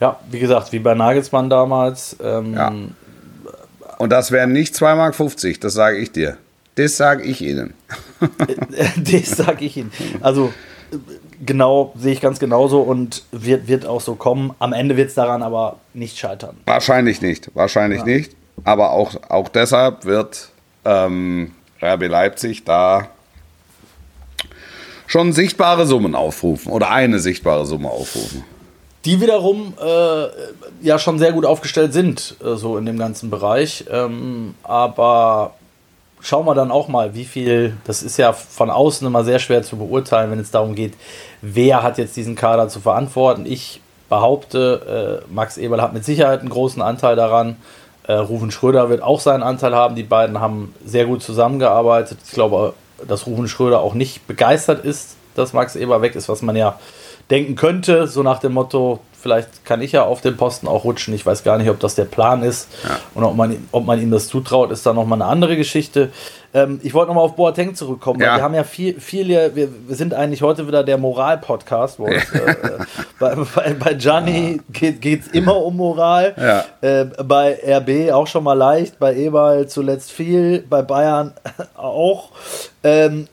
[0.00, 2.16] Ja, wie gesagt, wie bei Nagelsmann damals.
[2.22, 2.72] Ähm, Ja.
[3.98, 6.36] Und das wären nicht 2,50 Mark, das sage ich dir.
[6.74, 7.72] Das sage ich Ihnen.
[8.98, 9.90] das sage ich Ihnen.
[10.20, 10.52] Also
[11.44, 14.54] genau, sehe ich ganz genauso und wird, wird auch so kommen.
[14.58, 16.56] Am Ende wird es daran aber nicht scheitern.
[16.66, 18.36] Wahrscheinlich nicht, wahrscheinlich nicht.
[18.64, 20.50] Aber auch, auch deshalb wird
[20.84, 23.08] ähm, RB Leipzig da
[25.06, 28.44] schon sichtbare Summen aufrufen oder eine sichtbare Summe aufrufen.
[29.06, 30.26] Die wiederum äh,
[30.82, 33.84] ja schon sehr gut aufgestellt sind, äh, so in dem ganzen Bereich.
[33.88, 35.52] Ähm, aber
[36.20, 39.62] schauen wir dann auch mal, wie viel, das ist ja von außen immer sehr schwer
[39.62, 40.94] zu beurteilen, wenn es darum geht,
[41.40, 43.46] wer hat jetzt diesen Kader zu verantworten.
[43.46, 47.58] Ich behaupte, äh, Max Eberl hat mit Sicherheit einen großen Anteil daran.
[48.08, 49.94] Äh, Rufen Schröder wird auch seinen Anteil haben.
[49.94, 52.18] Die beiden haben sehr gut zusammengearbeitet.
[52.26, 52.74] Ich glaube,
[53.06, 56.76] dass Rufen Schröder auch nicht begeistert ist, dass Max Eber weg ist, was man ja
[57.30, 61.12] denken könnte, so nach dem Motto, vielleicht kann ich ja auf den Posten auch rutschen.
[61.14, 62.68] Ich weiß gar nicht, ob das der Plan ist
[63.14, 66.10] und ob man, ob man ihm das zutraut, ist dann nochmal eine andere Geschichte.
[66.54, 68.36] Ähm, ich wollte nochmal auf Boateng zurückkommen, weil Ja.
[68.36, 71.98] wir haben ja viel, viel hier, wir, wir sind eigentlich heute wieder der Moral-Podcast.
[71.98, 72.54] es, äh,
[73.18, 76.34] bei, bei, bei Gianni geht es immer um Moral.
[76.82, 76.88] Ja.
[76.88, 81.34] Äh, bei RB auch schon mal leicht, bei Eberl zuletzt viel, bei Bayern
[81.76, 82.30] auch.
[82.84, 83.26] Ähm,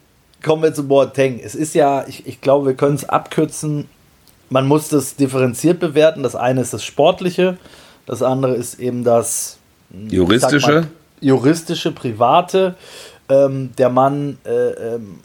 [0.44, 1.40] kommen wir zu Boateng.
[1.44, 3.90] Es ist ja, ich, ich glaube, wir können es abkürzen.
[4.50, 6.22] Man muss das differenziert bewerten.
[6.22, 7.58] Das eine ist das Sportliche,
[8.06, 9.58] das andere ist eben das
[9.90, 10.72] sag Juristische?
[10.72, 10.88] mal,
[11.22, 12.76] juristische, private.
[13.30, 15.20] Ähm, der Mann äh, ähm,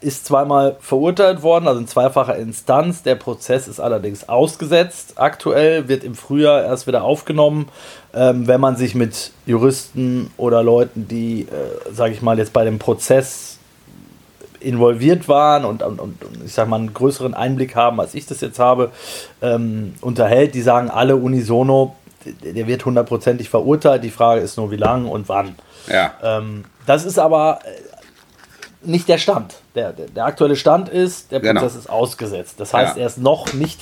[0.00, 3.02] ist zweimal verurteilt worden, also in zweifacher Instanz.
[3.02, 5.14] Der Prozess ist allerdings ausgesetzt.
[5.16, 7.68] Aktuell wird im Frühjahr erst wieder aufgenommen,
[8.12, 12.64] ähm, wenn man sich mit Juristen oder Leuten, die, äh, sage ich mal, jetzt bei
[12.64, 13.55] dem Prozess
[14.66, 18.40] involviert waren und, und, und ich sag mal einen größeren Einblick haben, als ich das
[18.40, 18.90] jetzt habe,
[19.42, 21.94] ähm, unterhält, die sagen alle unisono,
[22.42, 24.02] der wird hundertprozentig verurteilt.
[24.02, 25.54] Die Frage ist nur, wie lang und wann.
[25.88, 26.12] Ja.
[26.22, 29.54] Ähm, das ist aber äh, nicht der Stand.
[29.76, 31.60] Der, der, der aktuelle Stand ist, der Genau.
[31.60, 32.56] Prozess ist ausgesetzt.
[32.58, 33.02] Das heißt, Ja.
[33.02, 33.80] er ist noch nicht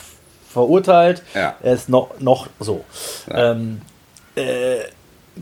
[0.51, 1.23] verurteilt.
[1.35, 1.55] Ja.
[1.63, 2.85] Er ist noch, noch so.
[3.31, 3.81] Ähm,
[4.37, 4.77] äh,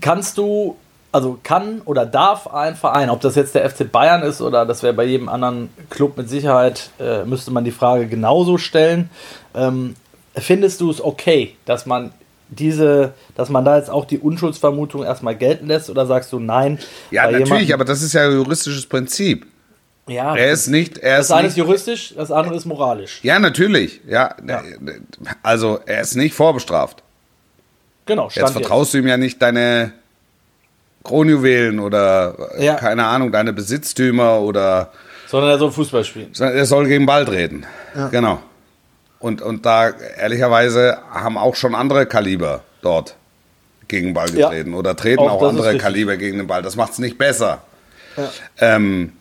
[0.01, 0.77] kannst du,
[1.13, 4.83] also kann oder darf ein Verein, ob das jetzt der FC Bayern ist oder das
[4.83, 9.11] wäre bei jedem anderen Club mit Sicherheit, äh, müsste man die Frage genauso stellen.
[9.55, 9.95] Ähm,
[10.35, 12.13] findest du es okay, dass man
[12.49, 16.79] diese, dass man da jetzt auch die Unschuldsvermutung erstmal gelten lässt oder sagst du nein?
[17.11, 19.47] Ja, natürlich, jemandem- aber das ist ja ein juristisches Prinzip.
[20.07, 23.21] ja, Er ist nicht, er das ist eine ist juristisch, das andere ist moralisch.
[23.23, 24.35] ja, natürlich, ja.
[24.47, 24.63] Ja.
[25.43, 27.03] Also, er ist nicht vorbestraft.
[28.05, 29.93] Genau, Jetzt stand vertraust du ihm ja nicht deine
[31.05, 32.75] Kronjuwelen oder, äh, Ja.
[32.75, 34.93] keine Ahnung, deine Besitztümer oder,
[35.29, 36.31] sondern er soll Fußball spielen.
[36.39, 37.65] er soll gegen Ball treten.
[38.11, 38.41] Genau.
[39.19, 43.15] Und, und da, ehrlicherweise, haben auch schon andere Kaliber dort
[43.89, 44.49] gegen Ball Ja.
[44.49, 45.77] getreten oder treten Auch auch, andere.
[45.79, 46.63] Kaliber gegen den Ball.
[46.63, 47.63] Das macht es nicht besser.
[48.59, 49.13] Ähm,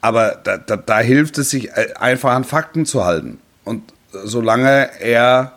[0.00, 3.38] aber da, da, da hilft es sich äh, einfach an Fakten zu halten.
[3.64, 5.52] Und solange er,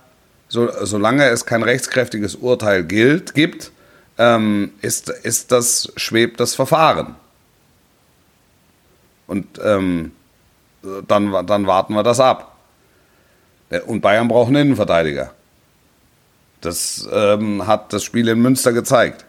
[0.49, 3.71] so, solange es kein rechtskräftiges Urteil gilt, gibt,
[4.17, 7.15] ähm, ist, ist das, schwebt das Verfahren.
[9.27, 10.11] Und ähm,
[11.07, 12.55] dann, dann warten wir das ab.
[13.69, 15.31] Äh, Und Bayern braucht einen Innenverteidiger.
[16.61, 19.25] Das ähm, hat das Spiel in Münster gezeigt.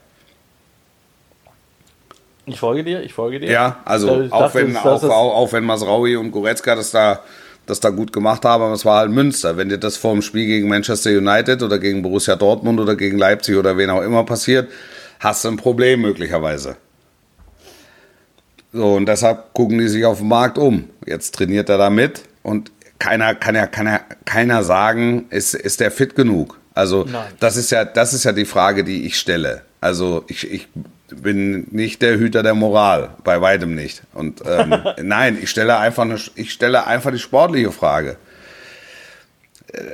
[2.47, 3.51] Ich folge dir, ich folge dir.
[3.51, 7.21] Ja, also Äh, auch, wenn, auch, auch, auch wenn Masraui und Goretzka das da,
[7.67, 9.57] das da gut gemacht haben, aber es war halt Münster.
[9.57, 13.19] Wenn dir das vor dem Spiel gegen Manchester United oder gegen Borussia Dortmund oder gegen
[13.19, 14.71] Leipzig oder wen auch immer passiert,
[15.19, 16.77] hast du ein Problem möglicherweise.
[18.73, 20.91] So, und deshalb gucken die sich auf dem Markt um.
[21.07, 25.81] Jetzt trainiert er da mit und keiner kann ja, kann ja keiner sagen, ist, ist
[25.81, 26.59] der fit genug?
[26.75, 27.33] Also Nein.
[27.41, 29.63] das ist ja, das ist ja die Frage, die ich stelle.
[29.81, 30.69] Also ich, ich
[31.09, 34.03] bin nicht der Hüter der Moral, bei weitem nicht.
[34.15, 38.17] Und ähm, nein, ich stelle einfach eine, ich stelle einfach die sportliche Frage.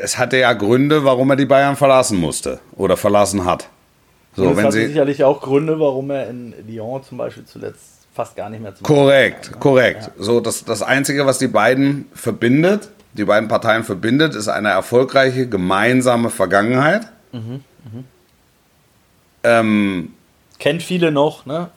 [0.02, 3.68] Es hatte ja Gründe, warum er die Bayern verlassen musste oder verlassen hat.
[4.34, 7.44] So, Und es wenn hatte sie sicherlich auch Gründe, warum er in Lyon zum Beispiel
[7.44, 10.10] zuletzt fast gar nicht mehr zum Korrekt, korrekt.
[10.18, 15.46] So, das, das Einzige, was die beiden verbindet, die beiden Parteien verbindet, ist eine erfolgreiche
[15.48, 17.08] gemeinsame Vergangenheit.
[19.44, 20.12] Ähm,
[20.62, 21.70] Kennt viele noch, ne?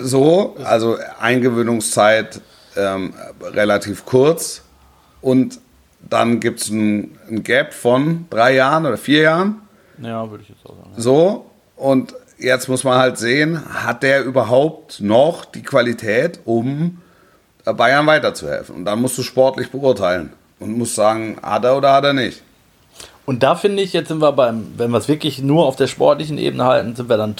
[0.00, 2.40] so, also Eingewöhnungszeit
[2.76, 4.62] ähm, relativ kurz
[5.20, 5.60] und
[6.00, 9.62] dann gibt es ein, ein Gap von drei Jahren oder vier Jahren.
[10.02, 10.90] Ja, würde ich jetzt auch sagen.
[10.96, 17.00] So, und jetzt muss man halt sehen, hat der überhaupt noch die Qualität, um
[17.64, 18.74] Bayern weiterzuhelfen?
[18.74, 22.42] Und dann musst du sportlich beurteilen und musst sagen, hat er oder hat er nicht.
[23.24, 25.86] Und da finde ich, jetzt sind wir beim, wenn wir es wirklich nur auf der
[25.86, 27.36] sportlichen Ebene halten, sind wir dann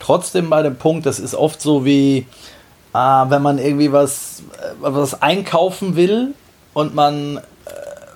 [0.00, 2.26] trotzdem bei dem Punkt, das ist oft so wie,
[2.92, 4.42] äh, wenn man irgendwie was,
[4.80, 6.34] was einkaufen will
[6.74, 7.40] und man äh,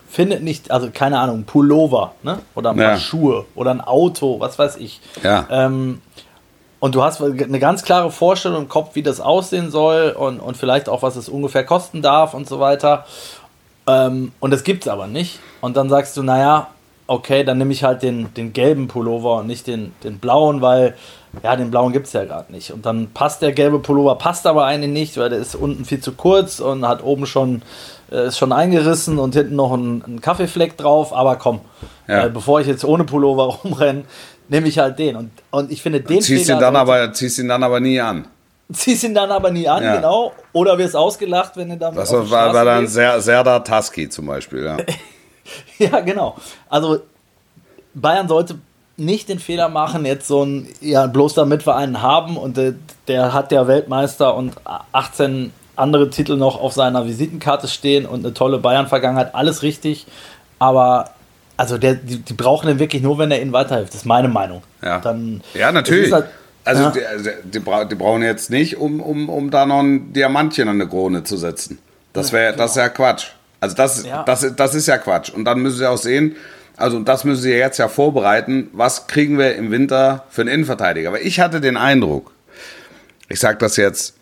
[0.09, 2.41] findet nicht, also keine Ahnung, Pullover, ne?
[2.55, 2.99] Oder ein paar Ja.
[2.99, 5.01] Schuhe oder ein Auto, was weiß ich.
[5.23, 5.47] Ja.
[5.51, 6.01] Ähm,
[6.81, 10.57] und du hast eine ganz klare Vorstellung im Kopf, wie das aussehen soll und, und
[10.57, 13.07] vielleicht auch, was es ungefähr kosten darf und so weiter.
[13.87, 15.39] Ähm, und das gibt es aber nicht.
[15.63, 16.69] Und dann sagst du, naja,
[17.07, 20.95] okay, dann nehme ich halt den, den gelben Pullover und nicht den, den blauen, weil
[21.43, 22.71] ja, den blauen gibt es ja gerade nicht.
[22.73, 26.01] Und dann passt der gelbe Pullover, passt aber eigentlich nicht, weil der ist unten viel
[26.01, 27.63] zu kurz und hat oben schon,
[28.13, 31.13] äh, ist schon eingerissen und hinten noch ein, ein Kaffeefleck drauf.
[31.13, 31.61] Aber komm,
[32.07, 32.27] Ja.
[32.27, 34.05] äh, bevor ich jetzt ohne Pullover rumrenne,
[34.49, 35.17] nehme ich halt den.
[35.17, 38.29] Und, und ich finde den Ziehst ihn, dann aber, ziehst ihn dann aber nie an.
[38.73, 39.97] ziehst ihn dann aber nie an, Ja.
[39.97, 40.33] genau.
[40.53, 44.65] Oder wirst ausgelacht, wenn du dann Das war, war dann Serdar Taski zum Beispiel.
[44.65, 44.77] Ja.
[45.79, 46.37] Ja, genau.
[46.69, 47.01] Also
[47.95, 48.59] Bayern sollte
[48.97, 52.75] nicht den Fehler machen, jetzt so ein, ja, bloß damit wir einen haben und der,
[53.09, 54.55] der hat der Weltmeister und
[54.93, 60.07] 18 andere Titel noch auf seiner Visitenkarte stehen und eine tolle Bayern-Vergangenheit, alles richtig,
[60.61, 61.11] aber
[61.57, 64.29] also der, die, die brauchen den wirklich nur, wenn er ihnen weiterhilft, das ist meine
[64.29, 64.63] Meinung.
[64.83, 66.13] Ja, Dann, ja natürlich.
[66.13, 66.27] halt-
[66.65, 66.91] also ja.
[66.91, 70.89] die, die, die brauchen jetzt nicht, um, um, um da noch ein Diamantchen an eine
[70.89, 71.79] Krone zu setzen.
[72.15, 73.27] Das wäre das ist ja Quatsch.
[73.65, 74.23] Also das, Ja.
[74.25, 75.31] das, das ist ja Quatsch.
[75.31, 76.37] Und dann müssen sie auch sehen,
[76.77, 81.09] also das müssen sie jetzt ja vorbereiten, was kriegen wir im Winter für einen Innenverteidiger.
[81.09, 82.33] Aber ich hatte den Eindruck,
[83.29, 84.15] ich sage das jetzt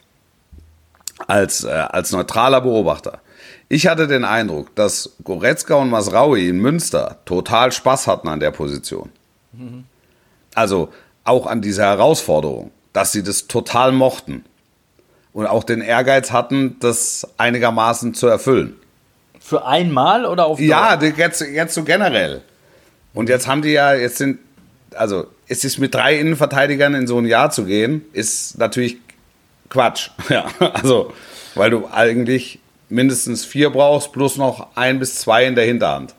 [1.26, 3.20] als, äh, als neutraler Beobachter,
[3.68, 8.50] ich hatte den Eindruck, dass Goretzka und Masraui in Münster total Spaß hatten an der
[8.50, 9.10] Position.
[10.54, 10.92] Also
[11.24, 14.44] auch an dieser Herausforderung, dass sie das total mochten
[15.32, 18.76] und auch den Ehrgeiz hatten, das einigermaßen zu erfüllen.
[19.52, 21.12] Für einmal oder auf Ja, Dauer?
[21.16, 22.40] jetzt, jetzt so generell.
[23.12, 24.38] Und jetzt haben die ja, jetzt sind,
[24.94, 28.96] also es ist mit drei Innenverteidigern in so ein Jahr zu gehen, ist natürlich
[29.68, 30.08] Quatsch.
[30.30, 31.12] Ja, also,
[31.54, 36.14] weil du eigentlich mindestens vier brauchst, plus noch ein bis zwei in der Hinterhand.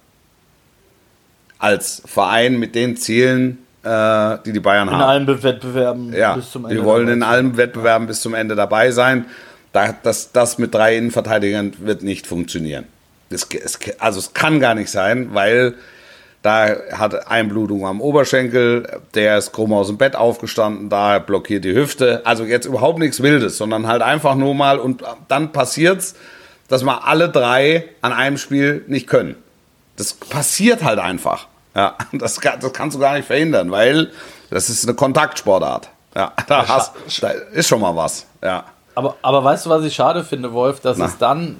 [1.57, 5.01] Als Verein mit den Zielen, äh, die die Bayern in haben.
[5.01, 6.75] allen Be- Wettbewerben Ja, bis zum Ende.
[6.75, 9.25] wir wollen in allen Wettbewerben bis zum Ende dabei sein.
[9.71, 12.85] Da, das, das mit drei Innenverteidigern wird nicht funktionieren.
[13.33, 15.75] Es, es, also es kann gar nicht sein, weil
[16.43, 21.73] da hat Einblutung am Oberschenkel, der ist krumm aus dem Bett aufgestanden, da blockiert die
[21.73, 22.21] Hüfte.
[22.25, 26.15] Also jetzt überhaupt nichts Wildes, sondern halt einfach nur mal und dann passiert's,
[26.67, 29.35] dass wir alle drei an einem Spiel nicht können.
[29.95, 31.47] Das passiert halt einfach.
[31.75, 34.11] Ja, das, das kannst du gar nicht verhindern, weil
[34.49, 35.89] das ist eine Kontaktsportart.
[36.15, 38.25] Ja, da, hast, da ist schon mal was.
[38.43, 38.65] Ja.
[38.95, 41.05] Aber, aber weißt du, was ich schade finde, Wolf, dass Na.
[41.05, 41.57] es dann,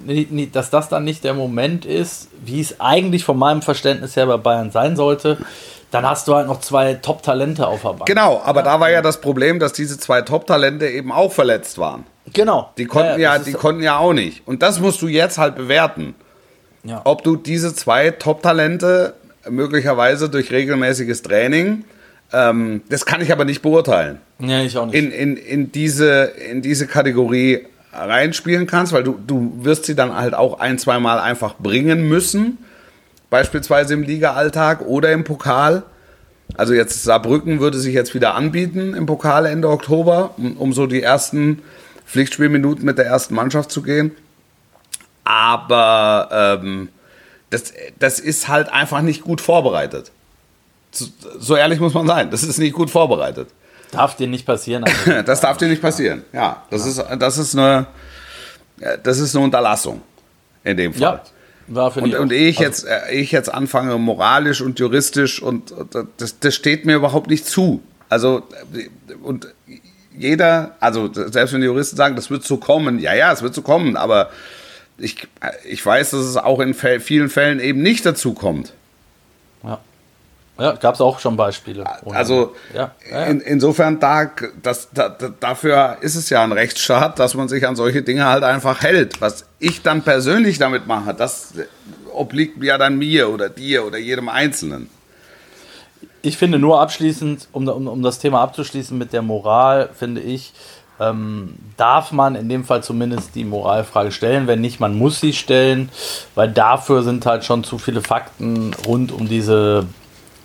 [0.51, 4.37] dass das dann nicht der Moment ist, wie es eigentlich von meinem Verständnis her bei
[4.37, 5.37] Bayern sein sollte.
[5.89, 8.05] Dann hast du halt noch zwei Top-Talente auf der Bank.
[8.05, 12.05] Genau, aber da war ja das Problem, dass diese zwei Top-Talente eben auch verletzt waren.
[12.33, 12.69] Genau.
[12.77, 14.47] Die konnten ja, das die konnten ja auch nicht.
[14.47, 16.15] Und das musst du jetzt halt bewerten.
[16.83, 17.01] ja.
[17.03, 19.13] Ob du diese zwei Top-Talente
[19.49, 21.83] möglicherweise durch regelmäßiges Training,
[22.33, 24.95] ähm, das kann ich aber nicht beurteilen, ja, ich auch nicht.
[24.95, 30.15] in, in, in, diese, in diese Kategorie reinspielen kannst, weil du, du wirst sie dann
[30.15, 32.57] halt auch ein, zwei Mal einfach bringen müssen,
[33.29, 35.83] beispielsweise im Liga-Alltag oder im Pokal.
[36.55, 40.87] Also jetzt Saarbrücken würde sich jetzt wieder anbieten im Pokal Ende Oktober, um, um so
[40.87, 41.61] die ersten
[42.05, 44.11] Pflichtspielminuten mit der ersten Mannschaft zu gehen.
[45.23, 46.89] Aber ähm,
[47.49, 50.11] das, das ist halt einfach nicht gut vorbereitet.
[51.39, 53.49] So, ehrlich muss man sein, das ist nicht gut vorbereitet.
[53.91, 54.83] Darf dir nicht passieren.
[54.83, 55.23] Also.
[55.25, 56.23] Das darf dir nicht passieren.
[56.33, 57.87] Ja, das ist, das ist eine,
[59.03, 60.01] das ist eine Unterlassung
[60.63, 61.01] in dem Fall.
[61.01, 61.21] ja,
[61.67, 64.79] war Und, die und ehe ich Also, jetzt, äh, ehe ich jetzt anfange, moralisch und
[64.79, 67.81] juristisch und, und das, das steht mir überhaupt nicht zu.
[68.09, 69.47] Also, äh, und
[70.17, 73.55] jeder, also selbst wenn die Juristen sagen, das wird so kommen, ja, ja, es wird
[73.55, 74.29] so kommen, aber
[74.97, 75.27] ich,
[75.67, 78.73] ich weiß, dass es auch in vielen Fällen eben nicht dazu kommt.
[80.59, 81.83] Ja, gab es auch schon Beispiele.
[82.05, 83.23] Ohne- Also ja, ja.
[83.25, 84.29] In, insofern, da,
[84.61, 88.25] das, da, da, dafür ist es ja ein Rechtsstaat, dass man sich an solche Dinge
[88.25, 89.19] halt einfach hält.
[89.19, 91.53] Was ich dann persönlich damit mache, das
[92.13, 94.89] obliegt ja dann mir oder dir oder jedem Einzelnen.
[96.21, 100.53] Ich finde nur abschließend, um, um, um das Thema abzuschließen mit der Moral, finde ich,
[100.99, 104.45] ähm, darf man in dem Fall zumindest die Moralfrage stellen.
[104.47, 105.89] Wenn nicht, man muss sie stellen,
[106.35, 109.87] weil dafür sind halt schon zu viele Fakten rund um diese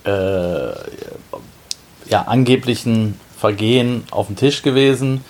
[0.03, 0.69] äh,
[2.09, 5.23] ja, angeblichen Vergehen auf dem Tisch gewesen,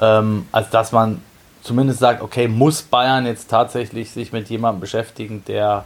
[0.00, 1.22] ähm, als dass man
[1.62, 5.84] zumindest sagt, okay, muss Bayern jetzt tatsächlich sich mit jemandem beschäftigen, der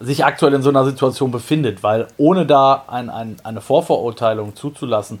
[0.00, 5.20] sich aktuell in so einer Situation befindet, weil ohne da ein, ein, eine Vorverurteilung zuzulassen,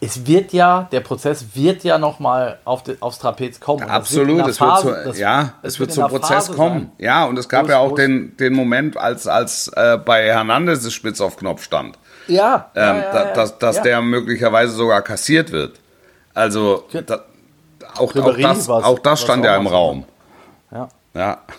[0.00, 3.82] es wird ja, der Prozess wird ja nochmal auf aufs Trapez kommen.
[3.82, 6.92] Absolut, es wird, zu, das, ja, es wird, zum Prozess Phase kommen.
[6.96, 7.06] Sein.
[7.06, 10.94] Ja, und es gab ja auch den, den Moment, als, als äh, bei Hernandez das
[10.94, 11.98] Spitz auf Knopf stand.
[12.28, 12.70] Ja.
[12.74, 15.78] Ähm, ja, ja, ja dass dass der möglicherweise sogar kassiert wird.
[16.32, 17.24] Also, da,
[17.96, 20.04] auch, auch, das, auch das stand ja im Raum.
[20.70, 20.88] Ja.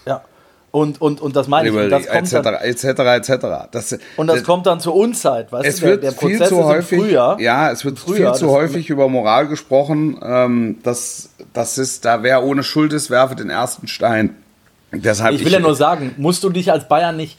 [0.06, 0.22] Ja.
[0.72, 1.90] Und, und, und das meine ich.
[1.90, 3.46] Das etc., etc., etc.
[3.72, 5.82] Das, und das, das, kommt dann zur Unzeit, weißt es du?
[5.82, 8.90] Der, wird der Prozess viel zu häufig, Frühjahr, ja, es wird Frühjahr, viel zu häufig
[8.90, 10.18] über Moral gesprochen.
[10.24, 14.38] Ähm, das, das ist, da wer ohne Schuld ist, werfe den ersten Stein.
[14.94, 17.38] Deshalb ich will ich, ja nur sagen, musst du dich als Bayern nicht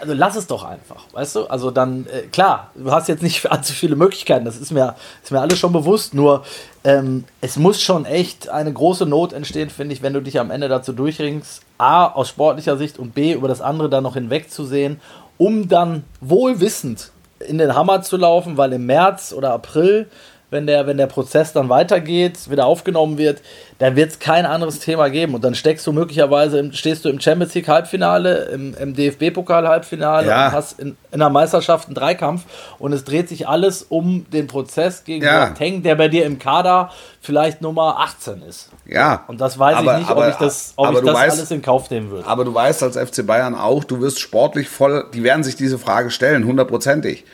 [0.00, 1.46] also lass es doch einfach, weißt du?
[1.46, 5.32] Also dann, äh, klar, du hast jetzt nicht allzu viele Möglichkeiten, das ist mir, ist
[5.32, 6.44] mir alles schon bewusst, nur
[6.84, 10.50] ähm, es muss schon echt eine große Not entstehen, finde ich, wenn du dich am
[10.50, 15.00] Ende dazu durchringst, A, aus sportlicher Sicht und B, über das andere dann noch hinwegzusehen,
[15.38, 20.08] um dann wohlwissend in den Hammer zu laufen, weil im März oder April
[20.50, 23.42] wenn der, wenn der Prozess dann weitergeht, wieder aufgenommen wird,
[23.78, 25.34] dann wird es kein anderes Thema geben.
[25.34, 29.66] Und dann steckst du möglicherweise, im, stehst du im Champions League Halbfinale, im, im DFB-Pokal
[29.66, 30.46] Halbfinale ja.
[30.46, 32.44] und hast in, in der Meisterschaft einen Dreikampf
[32.78, 35.50] und es dreht sich alles um den Prozess gegen ja.
[35.50, 36.90] Teng, der bei dir im Kader
[37.20, 38.70] vielleicht Nummer 18 ist.
[38.86, 39.24] Ja.
[39.26, 41.60] Und das weiß aber, ich nicht, ob ich das, ob ich das weißt, alles in
[41.60, 42.26] Kauf nehmen würde.
[42.26, 45.78] Aber du weißt als FC Bayern auch, du wirst sportlich voll, die werden sich diese
[45.78, 47.24] Frage stellen, hundertprozentig.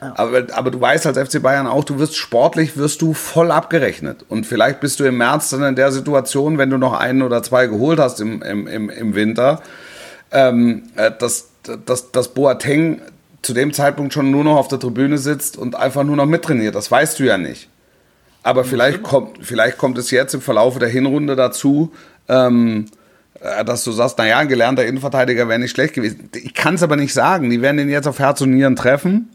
[0.00, 4.24] Aber, aber du weißt als FC Bayern auch, du wirst sportlich, wirst du voll abgerechnet.
[4.28, 7.42] Und vielleicht bist du im März dann in der Situation, wenn du noch einen oder
[7.42, 9.60] zwei geholt hast im, im, im, im Winter,
[10.32, 11.50] ähm, äh, dass,
[11.84, 13.02] dass, dass Boateng
[13.42, 16.74] zu dem Zeitpunkt schon nur noch auf der Tribüne sitzt und einfach nur noch mittrainiert.
[16.74, 17.68] Das weißt du ja nicht.
[18.42, 21.92] Aber vielleicht kommt, vielleicht kommt es jetzt im Verlauf der Hinrunde dazu,
[22.26, 22.86] ähm,
[23.38, 26.30] äh, dass du sagst, naja, ein gelernter Innenverteidiger wäre nicht schlecht gewesen.
[26.34, 27.50] Ich kann es aber nicht sagen.
[27.50, 29.28] Die werden ihn jetzt auf Herz und Nieren treffen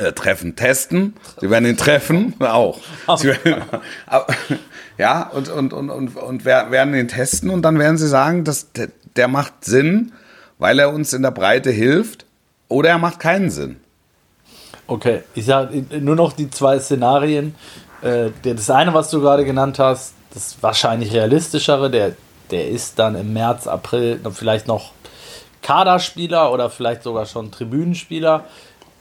[0.00, 1.14] äh, treffen, testen.
[1.40, 2.78] Sie werden ihn treffen, auch.
[3.06, 3.62] Werden,
[4.98, 8.72] ja, und, und, und, und, und werden ihn testen und dann werden sie sagen, dass
[8.72, 10.12] der, der macht Sinn,
[10.58, 12.24] weil er uns in der Breite hilft,
[12.68, 13.76] oder er macht keinen Sinn.
[14.86, 17.54] Okay, ich sage nur noch die zwei Szenarien.
[18.02, 22.14] Äh, das eine, was du gerade genannt hast, das wahrscheinlich realistischere, der,
[22.50, 24.92] der ist dann im März, April vielleicht noch
[25.62, 28.44] Kaderspieler oder vielleicht sogar schon Tribünenspieler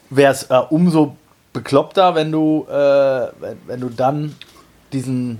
[0.10, 1.16] wäre es äh, umso
[1.54, 4.36] bekloppter, wenn du, äh, wenn, wenn, du dann
[4.94, 5.40] diesen,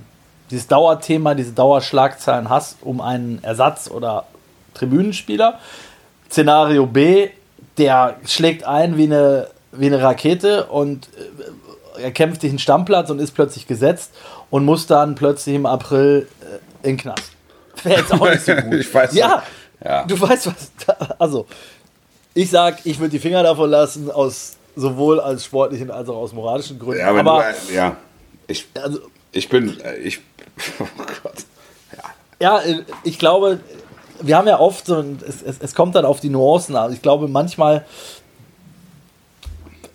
[0.50, 4.26] dieses Dauerthema, diese Dauerschlagzeilen hast, um einen Ersatz- oder
[4.74, 5.58] Tribünenspieler.
[6.30, 7.30] Szenario B,
[7.78, 11.08] der schlägt ein wie eine, wie eine Rakete und
[11.98, 14.12] äh, er kämpft sich einen Stammplatz und ist plötzlich gesetzt
[14.48, 17.32] und muss dann plötzlich im April äh, in den Knast.
[17.82, 18.74] Wäre jetzt auch nicht so gut.
[18.80, 19.42] ich weiß ja,
[19.84, 20.72] ja, du weißt was.
[20.86, 21.46] Da, also,
[22.34, 26.32] ich sag, ich würde die Finger davon lassen, aus sowohl als sportlichen als auch aus
[26.32, 27.00] moralischen Gründen.
[27.00, 27.96] Ja, aber, aber du, ja,
[28.46, 29.00] ich, also,
[29.32, 30.20] ich bin, äh, ich,
[30.78, 30.86] oh
[31.22, 31.44] Gott,
[32.40, 32.60] ja.
[32.62, 32.62] Ja,
[33.04, 33.60] ich glaube,
[34.20, 36.92] wir haben ja oft so, es, es, es kommt dann auf die Nuancen an.
[36.92, 37.84] Ich glaube, manchmal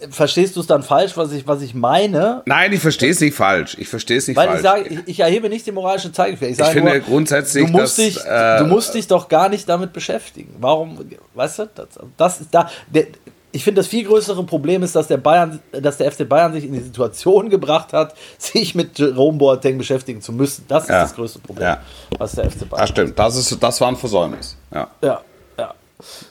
[0.10, 2.44] verstehst du es dann falsch, was ich, was ich meine?
[2.46, 3.76] Nein, ich verstehe es nicht falsch.
[3.80, 4.60] Ich verstehe es nicht Weil falsch.
[4.60, 6.52] ich sage, ich, ich, erhebe nicht den moralischen Zeigefinger.
[6.52, 9.50] Ich, ich finde nur, grundsätzlich, du musst, dass, dich, äh, du musst dich doch gar
[9.50, 10.56] nicht damit beschäftigen.
[10.60, 11.00] Warum,
[11.34, 13.08] weißt du, das, das ist da, der,
[13.56, 16.66] ich finde, das viel größere Problem ist, dass der Bayern, dass der FC Bayern sich
[16.66, 20.66] in die Situation gebracht hat, sich mit Jerome Boateng beschäftigen zu müssen.
[20.68, 21.02] Das ist ja.
[21.04, 21.82] das größte Problem, ja.
[22.18, 22.82] was der FC Bayern.
[22.82, 23.18] Das stimmt.
[23.18, 24.58] Das ist, das war ein Versäumnis.
[24.74, 24.90] Ja.
[25.02, 25.22] ja.
[25.58, 25.74] ja.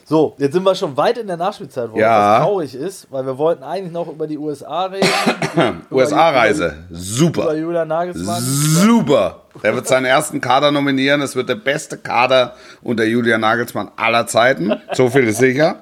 [0.05, 2.37] So, jetzt sind wir schon weit in der Nachspielzeit, wo ja.
[2.37, 5.09] das traurig ist, weil wir wollten eigentlich noch über die USA reden.
[5.89, 7.45] USA-Reise, super.
[7.45, 8.39] Über Julian Nagelsmann.
[8.39, 9.41] Super.
[9.63, 11.21] Er wird seinen ersten Kader nominieren.
[11.21, 12.53] Es wird der beste Kader
[12.83, 14.79] unter Julian Nagelsmann aller Zeiten.
[14.93, 15.81] So viel ist sicher.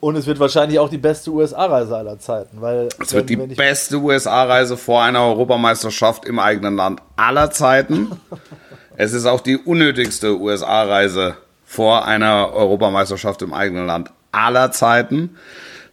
[0.00, 3.96] Und es wird wahrscheinlich auch die beste USA-Reise aller Zeiten, weil es wird die beste
[3.96, 8.12] USA-Reise vor einer Europameisterschaft im eigenen Land aller Zeiten.
[8.96, 15.36] es ist auch die unnötigste USA-Reise vor einer Europameisterschaft im eigenen Land aller Zeiten.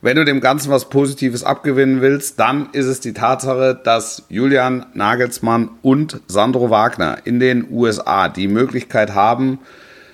[0.01, 4.85] Wenn du dem Ganzen was Positives abgewinnen willst, dann ist es die Tatsache, dass Julian
[4.93, 9.59] Nagelsmann und Sandro Wagner in den USA die Möglichkeit haben,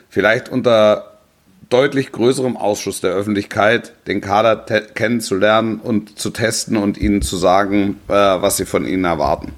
[0.07, 1.08] vielleicht unter
[1.69, 7.99] deutlich größerem Ausschuss der Öffentlichkeit, den Kader kennenzulernen und zu testen und ihnen zu sagen,
[8.07, 9.53] äh, was sie von ihnen erwarten.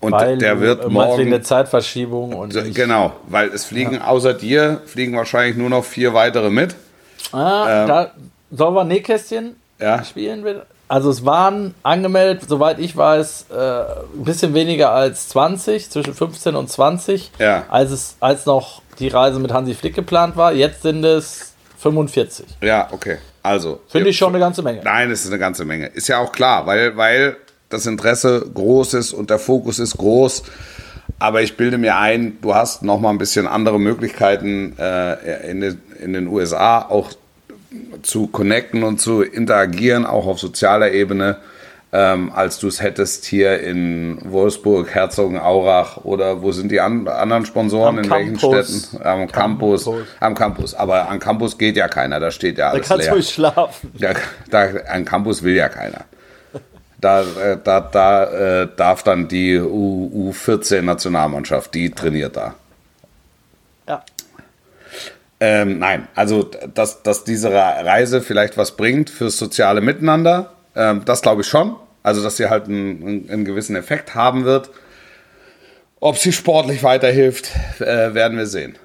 [0.00, 4.06] Und weil der wird morgen wegen der Zeitverschiebung und genau, weil es fliegen ja.
[4.06, 6.74] außer dir fliegen wahrscheinlich nur noch vier weitere mit.
[7.32, 8.10] Ah, ähm, da
[8.50, 10.02] sollen wir Nähkästchen ja.
[10.02, 10.42] spielen?
[10.90, 16.56] Also es waren angemeldet, soweit ich weiß, äh, ein bisschen weniger als 20, zwischen 15
[16.56, 17.62] und 20, Ja.
[17.68, 20.52] als, es, als noch die Reise mit Hansi Flick geplant war.
[20.52, 22.44] Jetzt sind es 45.
[22.60, 23.18] Ja, okay.
[23.40, 23.78] Also.
[23.86, 24.80] Finde ich schon eine ganze Menge.
[24.82, 25.86] Nein, es ist eine ganze Menge.
[25.86, 27.36] Ist ja auch klar, weil, weil
[27.68, 30.42] das Interesse groß ist und der Fokus ist groß.
[31.20, 35.60] Aber ich bilde mir ein, du hast noch mal ein bisschen andere Möglichkeiten äh, in,
[35.60, 37.12] den, in den USA auch
[38.02, 41.36] zu connecten und zu interagieren, auch auf sozialer Ebene,
[41.92, 47.44] ähm, als du es hättest hier in Wolfsburg, Herzogenaurach oder wo sind die an, anderen
[47.46, 48.42] Sponsoren, Am in Campus.
[48.52, 49.02] welchen Städten?
[49.06, 49.84] Am Campus.
[49.84, 50.06] Campus.
[50.20, 50.74] Am Campus.
[50.74, 53.12] Aber am Campus geht ja keiner, da steht ja Da alles kannst du leer.
[53.14, 53.92] ruhig schlafen.
[53.98, 54.10] Ja,
[54.50, 56.04] da, an Campus will ja keiner.
[57.00, 62.54] Da, äh, da, da äh, darf dann die U, U14-Nationalmannschaft, die trainiert da.
[65.40, 71.02] Ähm, nein, also dass, dass diese Re- Reise vielleicht was bringt fürs soziale Miteinander, ähm,
[71.06, 71.76] das glaube ich schon.
[72.02, 74.70] Also dass sie halt einen, einen, einen gewissen Effekt haben wird.
[75.98, 78.76] Ob sie sportlich weiterhilft, äh, werden wir sehen.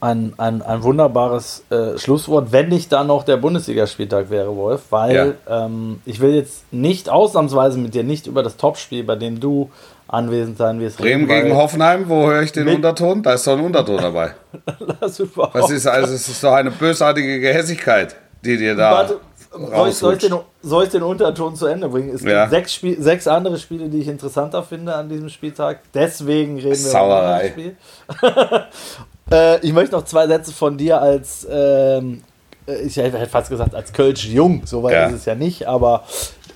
[0.00, 4.82] Ja, ein, ein, ein wunderbares äh, Schlusswort, wenn nicht dann noch der Bundesligaspieltag wäre, Wolf,
[4.90, 9.40] weil ähm, ich will jetzt nicht ausnahmsweise mit dir nicht über das Topspiel, bei dem
[9.40, 9.70] du
[10.06, 13.22] anwesend sein wirst, Bremen reden, gegen Hoffenheim, wo höre ich den Unterton?
[13.22, 14.32] Da ist doch ein Unterton dabei.
[15.00, 16.14] das überhaupt Was ist also?
[16.14, 19.20] Es ist doch eine bösartige Gehässigkeit, die dir da Warte,
[19.50, 22.10] soll ich, soll, ich den, soll ich den Unterton zu Ende bringen?
[22.14, 22.42] Es Ja.
[22.42, 25.80] gibt sechs, Spiel, sechs andere Spiele, die ich interessanter finde an diesem Spieltag.
[25.94, 27.76] Deswegen reden wir über das Spiel.
[29.32, 32.22] äh, ich möchte noch zwei Sätze von dir als, ähm,
[32.66, 35.06] äh, ich hätte fast gesagt, als Kölsch Jung, soweit Ja.
[35.06, 36.04] ist es ja nicht, aber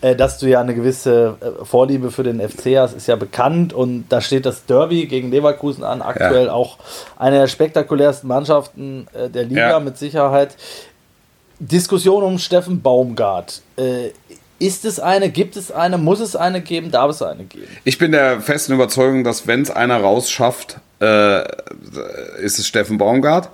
[0.01, 3.73] äh, dass du ja eine gewisse äh, Vorliebe für den FC hast, ist ja bekannt
[3.73, 6.79] und da steht das Derby gegen Leverkusen an, aktuell auch
[7.17, 9.81] eine der spektakulärsten Mannschaften äh, der Liga Ja.
[9.81, 10.57] mit Sicherheit.
[11.63, 13.63] Diskussion um Steffen Baumgart.
[13.77, 14.11] Äh,
[14.59, 17.67] ist es eine, gibt es eine, muss es eine geben, darf es eine geben?
[17.85, 21.43] Ich bin der festen Überzeugung, dass wenn es einer rausschafft, äh,
[22.41, 23.49] ist es Steffen Baumgart.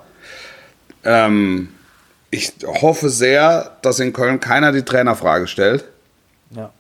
[1.04, 1.68] Ähm,
[2.30, 5.84] ich hoffe sehr, dass in Köln keiner die Trainerfrage stellt.
[6.50, 6.70] Ja.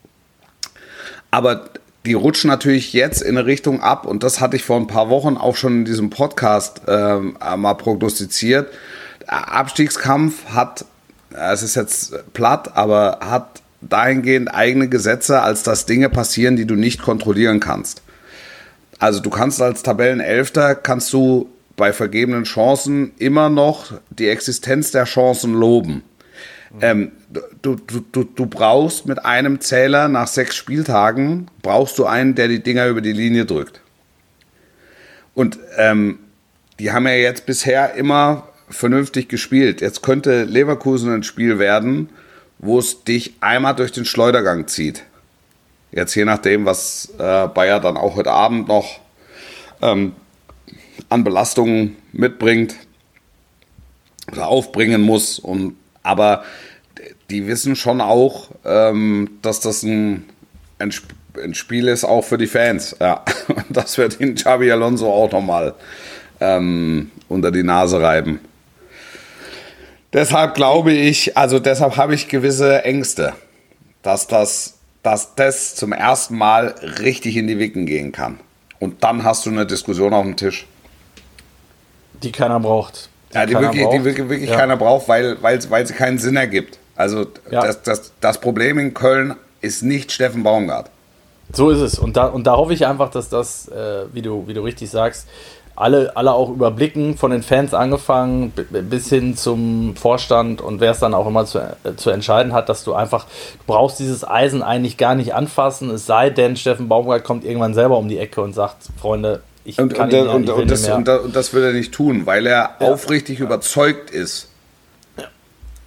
[1.30, 1.70] Aber
[2.04, 5.10] die rutschen natürlich jetzt in eine Richtung ab und das hatte ich vor ein paar
[5.10, 8.68] Wochen auch schon in diesem Podcast ähm, mal prognostiziert.
[9.26, 10.86] Abstiegskampf hat,
[11.38, 16.74] es ist jetzt platt, aber hat dahingehend eigene Gesetze, als dass Dinge passieren, die du
[16.74, 18.02] nicht kontrollieren kannst.
[18.98, 25.04] Also du kannst als Tabellenelfter, kannst du bei vergebenen Chancen immer noch die Existenz der
[25.04, 26.02] Chancen loben.
[26.80, 27.12] Ähm,
[27.62, 32.48] du, du, du, du brauchst mit einem Zähler nach sechs Spieltagen, brauchst du einen, der
[32.48, 33.80] die Dinger über die Linie drückt.
[35.34, 36.18] Und ähm,
[36.78, 39.80] die haben ja jetzt bisher immer vernünftig gespielt.
[39.80, 42.10] Jetzt könnte Leverkusen ein Spiel werden,
[42.58, 45.04] wo es dich einmal durch den Schleudergang zieht.
[45.92, 49.00] Jetzt je nachdem, was äh, Bayer dann auch heute Abend noch
[49.80, 50.12] ähm,
[51.08, 52.74] an Belastungen mitbringt
[54.30, 55.38] oder aufbringen muss.
[55.38, 56.44] Und, aber
[57.30, 60.24] die wissen schon auch, ähm, dass das ein,
[60.78, 60.92] ein,
[61.42, 62.96] ein Spiel ist, auch für die Fans.
[63.00, 63.24] Ja.
[63.48, 65.74] Und das wird ihnen Xabi Alonso auch nochmal
[66.40, 68.40] ähm, unter die Nase reiben.
[70.12, 73.34] Deshalb glaube ich, also deshalb habe ich gewisse Ängste,
[74.02, 78.40] dass das, dass das zum ersten Mal richtig in die Wicken gehen kann.
[78.80, 80.66] Und dann hast du eine Diskussion auf dem Tisch.
[82.22, 83.08] Die keiner braucht.
[83.34, 84.04] Ja, die wirklich, die braucht.
[84.04, 84.56] wirklich, wirklich Ja.
[84.56, 86.78] keiner braucht, weil, weil, weil sie keinen Sinn ergibt.
[86.96, 87.62] Also Ja.
[87.62, 90.90] das, das, das Problem in Köln ist nicht Steffen Baumgart.
[91.52, 91.98] So ist es.
[91.98, 94.90] Und da, und da hoffe ich einfach, dass das, äh, wie, du, wie du richtig
[94.90, 95.26] sagst,
[95.80, 100.98] alle, alle auch überblicken, von den Fans angefangen bis hin zum Vorstand und wer es
[100.98, 104.62] dann auch immer zu, äh, zu entscheiden hat, dass du einfach, du brauchst dieses Eisen
[104.62, 108.40] eigentlich gar nicht anfassen, es sei denn, Steffen Baumgart kommt irgendwann selber um die Ecke
[108.40, 110.96] und sagt, Freunde, ich Und, kann und, ja, und, nicht das, mehr.
[110.96, 112.88] und, das, und das will er nicht tun, weil er Ja.
[112.88, 114.48] aufrichtig überzeugt ist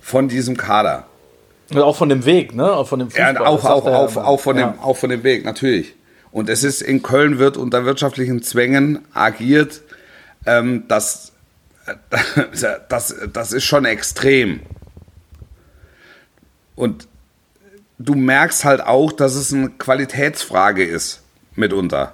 [0.02, 1.06] von diesem Kader.
[1.74, 2.72] Und auch von dem Weg, ne?
[2.74, 3.42] Auch von dem Ja, Fußball.
[3.42, 4.68] und auch, auch, ja auch, auch, von Ja.
[4.72, 5.96] dem, auch von dem Weg, natürlich.
[6.32, 9.82] Und es ist in Köln wird unter wirtschaftlichen Zwängen agiert.
[10.46, 11.34] Ähm, das,
[12.90, 14.62] das, das ist schon extrem.
[16.76, 17.08] Und
[18.00, 21.22] du merkst halt auch, dass es eine Qualitätsfrage ist,
[21.56, 22.14] mitunter.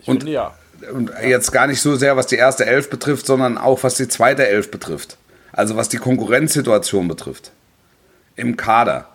[0.00, 0.54] Ich finde ja.
[0.92, 4.06] Und jetzt gar nicht so sehr, was die erste Elf betrifft, sondern auch was die
[4.06, 5.16] zweite Elf betrifft.
[5.50, 7.50] Also was die Konkurrenzsituation betrifft.
[8.36, 9.08] Im Kader.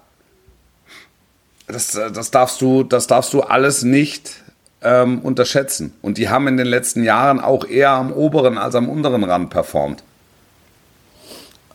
[1.74, 4.44] Das, das, darfst, du, das darfst du alles nicht
[4.84, 5.92] ähm, unterschätzen.
[6.04, 9.50] Und die haben in den letzten Jahren auch eher am oberen als am unteren Rand
[9.50, 10.04] performt.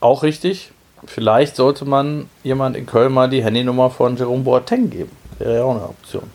[0.01, 0.71] Auch richtig.
[1.07, 5.11] vielleicht sollte man jemand in Köln mal die Handynummer von Jerome Boateng geben.
[5.39, 6.31] Wäre ja auch eine Option.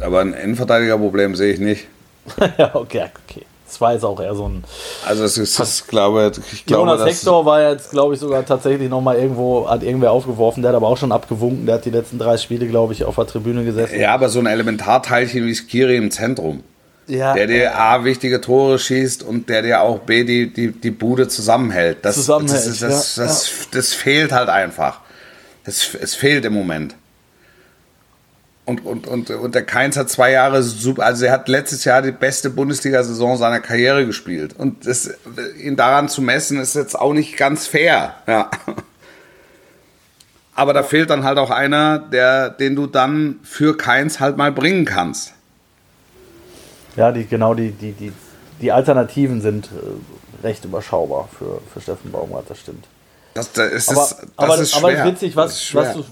[0.00, 1.86] Aber ein Innenverteidigerproblem sehe ich nicht.
[2.58, 3.46] ja, okay, okay.
[3.66, 4.62] Das war jetzt auch eher so ein.
[5.06, 8.88] Also es ist, ich glaube, ich glaube, Jonas Hector war jetzt, glaube ich, sogar tatsächlich
[8.88, 12.18] nochmal irgendwo, hat irgendwer aufgeworfen, der hat aber auch schon abgewunken, der hat die letzten
[12.18, 13.98] drei Spiele, glaube ich, auf der Tribüne gesessen.
[14.00, 16.62] Ja, aber so ein Elementarteilchen wie Skiri im Zentrum,
[17.08, 20.90] Ja, der dir A, wichtige Tore schießt und der dir auch B, die, die, die
[20.92, 21.98] Bude zusammenhält.
[22.02, 25.00] Das, Zusammenhält, das, ist- das, ja, das, das fehlt halt einfach.
[25.64, 26.94] Das, es fehlt im Moment.
[28.66, 32.02] Und, und, und, und der Keins hat zwei Jahre super, also er hat letztes Jahr
[32.02, 34.54] die beste Bundesliga-Saison seiner Karriere gespielt.
[34.58, 35.08] Und das,
[35.56, 38.16] ihn daran zu messen, ist jetzt auch nicht ganz fair.
[38.26, 38.50] Ja.
[40.56, 44.50] Aber da fehlt dann halt auch einer, der, den du dann für Keins halt mal
[44.50, 45.32] bringen kannst.
[46.96, 48.12] ja die, genau, die, die, die,
[48.60, 52.84] die Alternativen sind äh, recht überschaubar für, für Steffen Baumgart, das stimmt.
[53.34, 55.04] Das, das, ist, Aber, das aber, ist aber schwer.
[55.04, 56.04] witzig, Das was, was, du,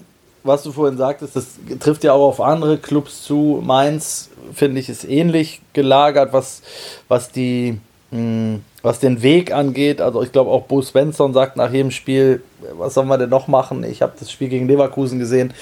[0.45, 1.47] was du vorhin sagtest, das
[1.81, 3.61] trifft ja auch auf andere Clubs zu.
[3.65, 6.63] Mainz, finde ich, ist ähnlich gelagert, was,
[7.09, 7.79] was, die,
[8.11, 10.01] mh, was den Weg angeht.
[10.01, 12.43] Also ich glaube auch Bo Svensson sagt nach jedem Spiel,
[12.79, 13.83] was sollen wir denn noch machen?
[13.85, 15.53] Ich habe das Spiel gegen Leverkusen gesehen,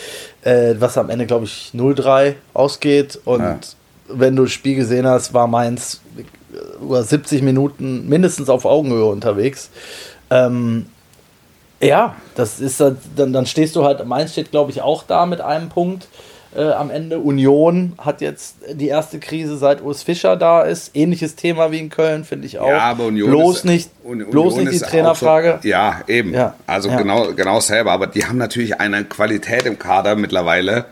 [0.42, 3.20] äh, was am Ende, glaube ich, 0-3 ausgeht.
[3.24, 3.58] Und Ja.
[4.08, 6.00] wenn du das Spiel gesehen hast, war Mainz
[6.82, 9.70] über 70 Minuten mindestens auf Augenhöhe unterwegs.
[10.28, 10.86] Ähm,
[11.82, 15.26] ja, das ist dann, dann, dann stehst du halt, Mainz steht glaube ich auch da
[15.26, 16.08] mit einem Punkt
[16.56, 17.18] äh, am Ende.
[17.18, 20.90] Union hat jetzt die erste Krise seit Urs Fischer da ist.
[20.94, 22.68] Ähnliches Thema wie in Köln, finde ich auch.
[22.68, 25.60] Ja, aber Union bloß ist, nicht, Uni- bloß Union nicht die Trainerfrage.
[25.62, 26.34] So, ja, eben.
[26.34, 26.96] Ja, Also ja.
[26.98, 27.92] Genau, genau selber.
[27.92, 30.84] Aber die haben natürlich eine Qualität im Kader mittlerweile.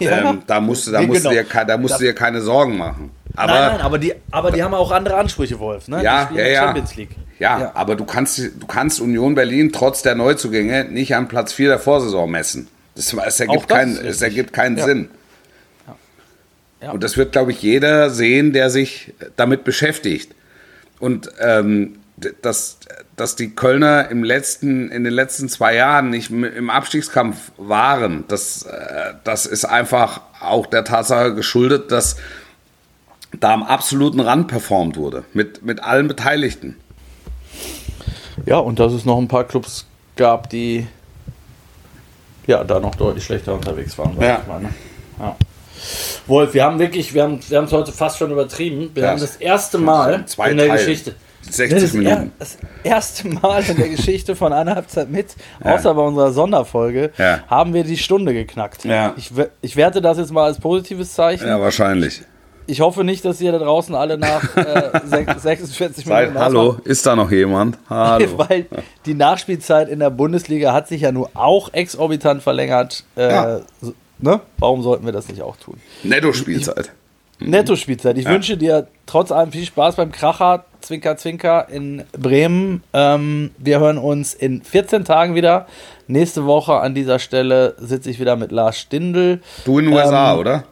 [0.00, 0.30] Ja.
[0.30, 1.42] Ähm, da musst du, da musst du genau.
[1.42, 3.10] dir, ke- da musst du dir keine Sorgen machen.
[3.36, 5.88] Aber, nein, nein, aber die, aber die haben auch andere Ansprüche, Wolf.
[5.88, 6.02] Ne?
[6.02, 6.62] Ja, die spielen ja, ja.
[6.64, 7.10] Champions League.
[7.38, 7.72] ja, Ja.
[7.74, 11.78] aber du kannst, du kannst Union Berlin trotz der Neuzugänge nicht an Platz 4 der
[11.78, 12.68] Vorsaison messen.
[12.94, 14.84] Das, es ergibt, das keinen, ist es ergibt keinen Ja.
[14.84, 15.08] Sinn.
[16.82, 16.90] Ja.
[16.92, 20.34] Und das wird, glaube ich, jeder sehen, der sich damit beschäftigt.
[20.98, 21.98] Und ähm,
[22.40, 22.78] dass,
[23.16, 28.62] dass die Kölner im letzten, in den letzten zwei Jahren nicht im Abstiegskampf waren, das,
[28.62, 32.16] äh, das ist einfach auch der Tatsache geschuldet, dass
[33.40, 36.76] da am absoluten Rand performt wurde, mit, mit allen Beteiligten.
[38.44, 40.86] Ja, und dass es noch ein paar Clubs gab, die
[42.46, 44.16] ja da noch deutlich schlechter unterwegs waren.
[44.20, 44.40] Ja.
[44.42, 44.68] ich mal, ne?
[45.18, 45.36] ja.
[46.26, 48.90] Wolf, wir haben wirklich, wir haben wir es heute fast schon übertrieben.
[48.94, 49.10] Wir Ja.
[49.10, 50.78] haben das erste Mal Zwei in der Teile.
[50.78, 51.14] Geschichte.
[51.48, 52.16] 60 das, Minuten.
[52.16, 57.12] Er, das erste Mal in der Geschichte von einer Halbzeit mit, außer bei unserer Sonderfolge,
[57.18, 57.44] Ja.
[57.46, 58.84] haben wir die Stunde geknackt.
[58.84, 59.14] Ja.
[59.16, 59.30] Ich,
[59.60, 61.46] ich werte das jetzt mal als positives Zeichen.
[61.46, 62.20] Ja, wahrscheinlich.
[62.22, 62.26] Ich
[62.80, 66.86] hoffe nicht, dass ihr da draußen alle nach äh, sech- 46 Seid, Minuten hallo, ausmacht.
[66.86, 67.78] ist da noch jemand?
[67.88, 68.26] Hallo.
[68.38, 68.66] Weil
[69.06, 73.04] die Nachspielzeit in der Bundesliga hat sich ja nur auch exorbitant verlängert.
[73.16, 73.60] Äh, Ja.
[74.18, 74.40] ne?
[74.58, 75.78] Warum sollten wir das nicht auch tun?
[76.02, 76.90] Netto-Spielzeit.
[77.38, 78.16] Netto-Spielzeit.
[78.16, 82.82] Ich wünsche dir trotz allem viel Spaß beim Kracher, Zwinker, Zwinker in Bremen.
[82.94, 85.66] Ähm, wir hören uns in 14 Tagen wieder.
[86.06, 89.40] Nächste Woche an dieser Stelle sitze ich wieder mit Lars Stindl.
[89.66, 90.64] Du in den USA, Ähm, oder?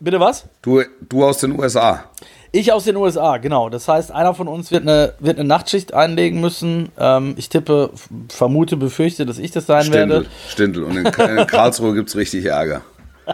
[0.00, 0.44] Bitte was?
[0.62, 2.04] Du, du aus den USA.
[2.52, 3.68] Ich aus den USA, genau.
[3.68, 6.90] Das heißt, einer von uns wird eine, wird eine Nachtschicht einlegen müssen.
[6.98, 7.90] Ähm, ich tippe,
[8.28, 10.08] vermute, befürchte, dass ich das sein Stindl.
[10.10, 10.26] werde.
[10.48, 10.82] Stindl.
[10.84, 12.82] Und in, in Karlsruhe gibt es richtig Ärger.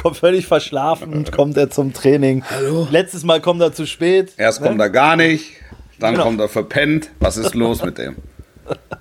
[0.00, 2.44] Kommt völlig verschlafen, kommt er zum Training.
[2.48, 2.86] Hallo?
[2.90, 4.32] Letztes Mal kommt er zu spät.
[4.36, 4.68] Erst Ne?
[4.68, 5.52] kommt er gar nicht,
[5.98, 6.24] dann Genau.
[6.24, 7.10] kommt er verpennt.
[7.20, 8.16] Was ist los mit dem?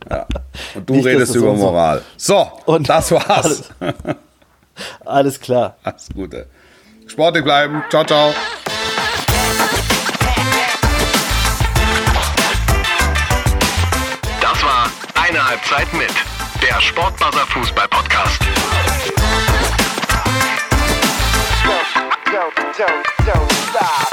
[0.09, 0.25] Ja.
[0.75, 2.01] Und du Nicht, redest über Moral.
[2.17, 3.29] So, Und- das war's.
[3.29, 3.69] Alles
[5.39, 5.77] klar.
[5.83, 6.47] Alles Gute.
[7.07, 7.83] Sportlich bleiben.
[7.89, 8.33] Ciao, ciao.
[14.41, 14.89] Das war
[15.21, 16.11] eine Halbzeit mit.
[16.61, 18.39] Der Sportbuzzer Fußball Podcast.
[22.31, 22.39] Yo,
[22.77, 22.85] yo,
[23.25, 24.10] yo.